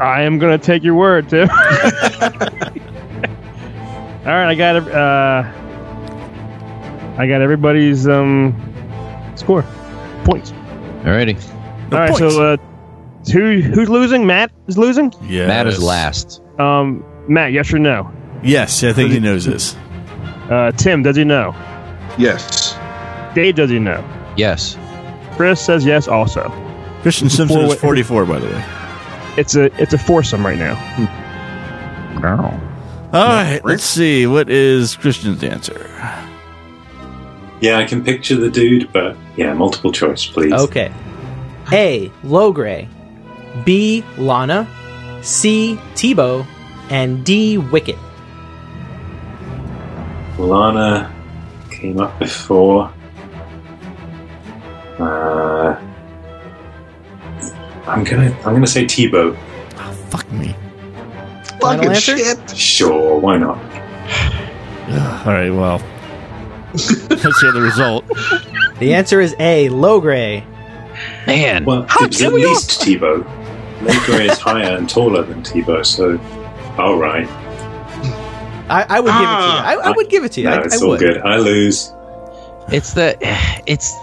[0.00, 1.48] I am gonna take your word, Tim.
[4.24, 5.44] All right, I got uh,
[7.18, 8.54] I got everybody's um
[9.36, 9.62] score
[10.24, 10.52] points.
[11.02, 11.36] Alrighty.
[11.92, 12.34] All right, points.
[12.34, 12.56] so uh,
[13.32, 14.26] who who's losing?
[14.26, 15.12] Matt is losing.
[15.22, 15.46] Yeah.
[15.46, 16.40] Matt is last.
[16.58, 18.10] Um, Matt, yes or no?
[18.42, 19.76] Yes, I think he knows this.
[20.50, 21.54] Uh, Tim, does he know?
[22.18, 22.76] Yes.
[23.34, 24.02] Dave, does he know?
[24.36, 24.76] Yes.
[25.32, 26.06] Chris says yes.
[26.08, 26.48] Also,
[27.02, 28.64] Christian Simpson Four- is 44, by the way.
[29.36, 30.74] It's a it's a foursome right now.
[33.12, 34.26] All right, let's see.
[34.26, 35.88] What is Christian's answer?
[37.60, 40.52] Yeah, I can picture the dude, but yeah, multiple choice, please.
[40.52, 40.92] Okay.
[41.72, 42.08] A.
[42.24, 42.88] Logray.
[43.64, 44.04] B.
[44.18, 44.68] Lana.
[45.22, 45.78] C.
[45.94, 46.46] Teebo.
[46.90, 47.58] And D.
[47.58, 47.98] Wicket.
[50.38, 51.14] Lana
[51.70, 52.92] came up before.
[54.98, 55.80] Uh,
[57.86, 59.36] I'm gonna I'm gonna say Teebo.
[60.10, 60.54] Fuck me.
[61.60, 62.18] Final Fucking answer?
[62.18, 62.56] shit.
[62.56, 63.58] Sure, why not?
[65.26, 65.82] All right, well.
[66.74, 68.04] let's hear the result.
[68.78, 69.68] The answer is A.
[69.68, 70.44] Logray.
[71.26, 71.64] Man.
[71.64, 73.22] Well, it was at least Teebo.
[73.80, 76.18] Logray is higher and taller than Teebo, so
[76.78, 77.28] all right.
[78.68, 79.48] I, I would give it to you.
[79.48, 79.64] Ah.
[79.66, 80.48] I, I would give it to you.
[80.48, 81.00] No, I, it's I all would.
[81.00, 81.18] good.
[81.18, 81.92] I lose.
[82.68, 83.16] It's the
[83.66, 83.94] it's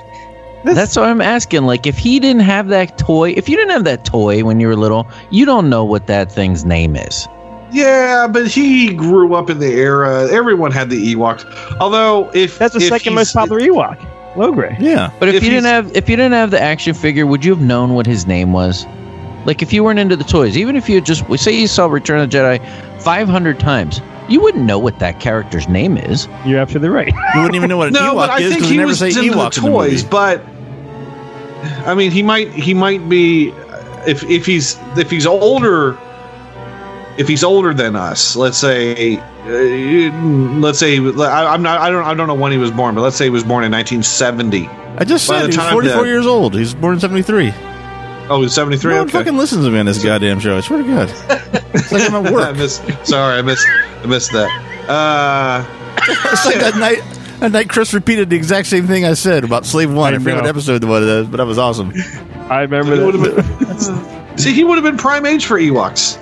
[0.63, 1.63] that's what I'm asking.
[1.63, 4.67] Like if he didn't have that toy, if you didn't have that toy when you
[4.67, 7.27] were little, you don't know what that thing's name is.
[7.71, 10.29] Yeah, but he grew up in the era.
[10.29, 11.45] Everyone had the Ewoks.
[11.79, 13.97] Although, if That's the if second most popular Ewok,
[14.33, 14.77] Logray.
[14.79, 15.11] Yeah.
[15.19, 17.53] But if, If you didn't have if you didn't have the action figure, would you
[17.53, 18.85] have known what his name was?
[19.45, 21.87] Like if you weren't into the toys, even if you had just say you saw
[21.87, 26.27] Return of the Jedi 500 times, you wouldn't know what that character's name is.
[26.45, 27.13] You're absolutely right.
[27.33, 28.87] You wouldn't even know what an No, but Ewok I is think because he never
[28.87, 30.03] was say into Ewok the in the toys.
[30.03, 30.45] But
[31.85, 33.49] I mean, he might he might be
[34.07, 35.97] if if he's if he's older.
[37.17, 40.17] If he's older than us, let's say, uh,
[40.59, 43.01] let's say, I, I'm not, I don't, I don't know when he was born, but
[43.01, 44.65] let's say he was born in 1970.
[44.97, 46.55] I just By said he's 44 that- years old.
[46.55, 47.51] He's born in 73.
[48.29, 48.91] Oh, he's 73.
[48.93, 49.17] No one okay.
[49.19, 50.57] fucking listens to me on this goddamn show.
[50.57, 51.09] I swear to God.
[51.75, 52.55] It's like I'm at I work.
[52.55, 54.49] missed, sorry, I missed, I missed that.
[54.89, 55.65] Uh,
[56.31, 57.03] It's like that night.
[57.41, 60.13] That night, Chris repeated the exact same thing I said about Slave One.
[60.13, 60.49] I, I forget what know.
[60.49, 61.91] episode it was, uh, but that was awesome.
[62.51, 63.21] I remember He would've
[63.79, 64.33] that.
[64.39, 66.19] see, he would have been prime age for Ewoks.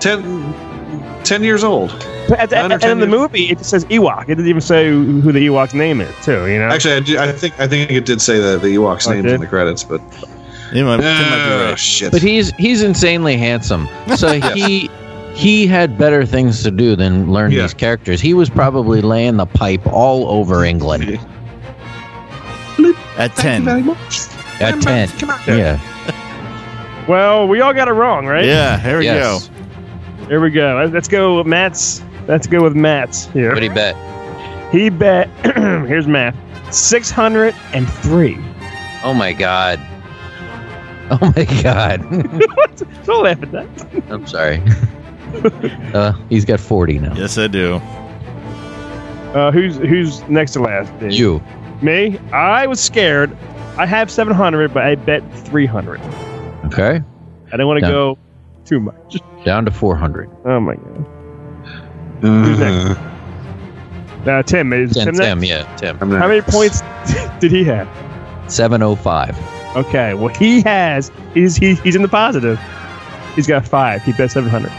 [0.00, 1.90] 10, 10 years old.
[2.28, 4.22] But at the, Nine and in the movie, it just says Ewok.
[4.24, 6.46] It didn't even say who the Ewok's name is, too.
[6.46, 6.68] You know.
[6.68, 9.16] Actually, I, do, I think I think it did say the the Ewoks' Oh, it
[9.22, 10.00] names in the credits, but
[10.72, 11.78] You might, Tim might oh right.
[11.78, 12.12] shit.
[12.12, 13.88] But he's he's insanely handsome.
[14.16, 14.88] So he
[15.34, 17.62] he had better things to do than learn Yeah.
[17.62, 18.20] these characters.
[18.20, 21.18] He was probably laying the pipe all over England
[23.16, 23.64] At Thank you 10.
[23.64, 24.20] very much.
[24.60, 25.08] at ten.
[25.08, 25.40] come on.
[25.46, 25.78] Yeah.
[27.08, 28.44] well, we all got it wrong, right?
[28.44, 29.48] Yeah, here we Yes.
[29.48, 30.26] go.
[30.28, 30.88] Here we go.
[30.92, 32.02] Let's go with Matt's.
[32.28, 33.50] Let's go with Matt's here.
[33.52, 33.96] What do you bet?
[34.72, 35.28] He bet.
[35.86, 36.34] here's math.
[36.72, 38.38] Six hundred and three.
[39.04, 39.78] Oh my god.
[41.10, 42.00] Oh my god.
[43.04, 44.02] Don't laugh at that.
[44.08, 44.62] I'm sorry.
[45.94, 47.14] uh, he's got 40 now.
[47.14, 47.74] Yes, I do.
[49.34, 50.92] Uh, who's who's next to last?
[51.00, 51.12] Dave?
[51.12, 51.42] You.
[51.80, 52.18] Me.
[52.32, 53.34] I was scared.
[53.78, 56.00] I have seven hundred, but I bet three hundred.
[56.66, 57.00] Okay.
[57.00, 58.18] I didn't want to go
[58.66, 59.16] too much.
[59.44, 60.30] Down to 400.
[60.44, 61.06] Oh my god.
[62.22, 62.94] Uh,
[64.30, 65.98] Uh, Tim is Tim, Tim, Tim, yeah, Tim.
[66.00, 66.80] I'm How not- many points
[67.40, 67.88] did he have?
[68.48, 69.36] 705.
[69.76, 71.10] Okay, well he has.
[71.34, 72.60] He's he, he's in the positive.
[73.34, 74.02] He's got five.
[74.02, 74.70] He bet seven hundred.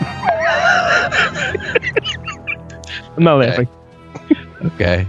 [3.17, 3.49] I'm not Okay.
[3.49, 3.67] laughing.
[4.65, 5.07] Okay.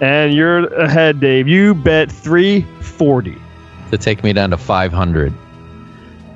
[0.00, 1.46] And you're ahead, Dave.
[1.48, 3.36] You bet three forty.
[3.90, 5.32] To take me down to 500.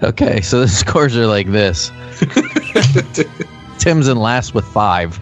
[0.02, 1.92] Okay, so the scores are like this
[3.78, 5.18] Tim's in last with five.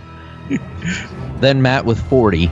[1.40, 2.50] Then Matt with 40.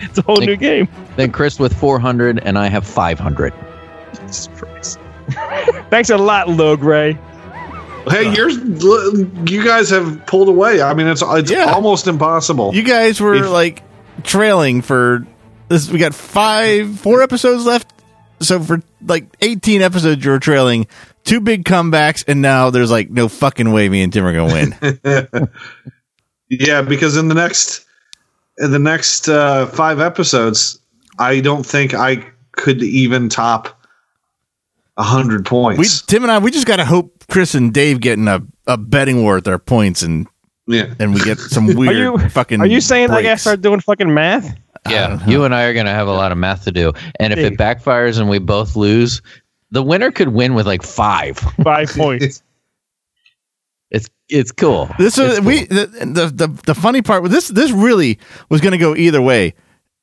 [0.00, 0.88] It's a whole new game.
[1.16, 3.52] Then Chris with 400, and I have 500.
[4.20, 4.98] Jesus Christ.
[5.90, 7.18] Thanks a lot, Logray.
[8.08, 10.82] Hey, yours, you guys have pulled away.
[10.82, 11.72] I mean, it's it's Yeah.
[11.72, 12.74] almost impossible.
[12.74, 13.82] You guys were If- like
[14.24, 15.26] trailing for
[15.68, 15.88] this.
[15.90, 17.92] We got five, four episodes left
[18.40, 20.86] so for like 18 episodes, you were trailing
[21.24, 24.52] two big comebacks, and now there's like no fucking way me and Tim are gonna
[24.52, 25.48] win.
[26.54, 27.86] Yeah, because in the next
[28.58, 30.78] in the next uh, five episodes,
[31.18, 32.16] I don't think I
[32.52, 33.81] could even top
[34.96, 36.02] a hundred we points.
[36.02, 39.22] Tim and I, we just gotta hope Chris and Dave get in a, a betting
[39.22, 40.26] war with their points, and
[40.66, 42.60] yeah, and we get some Are weird you fucking.
[42.60, 44.56] Are you saying I gotta start doing fucking math?
[44.88, 46.92] Yeah, you and I are going to have a lot of math to do.
[47.20, 47.46] And if Hey.
[47.46, 49.22] it backfires and we both lose,
[49.70, 51.38] the winner could win with like five.
[51.62, 52.42] Five points.
[53.90, 54.88] It's it's cool.
[54.98, 55.46] This is cool.
[55.46, 58.18] we the, the the the funny part with this this really
[58.48, 59.54] was going to go either way.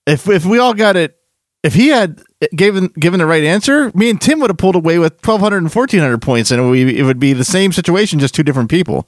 [0.07, 1.17] If if we all got it,
[1.63, 2.21] if he had
[2.55, 5.73] given given the right answer, me and Tim would have pulled away with 1200 and
[5.73, 9.07] 1400 points, and we it would be the same situation, just two different people.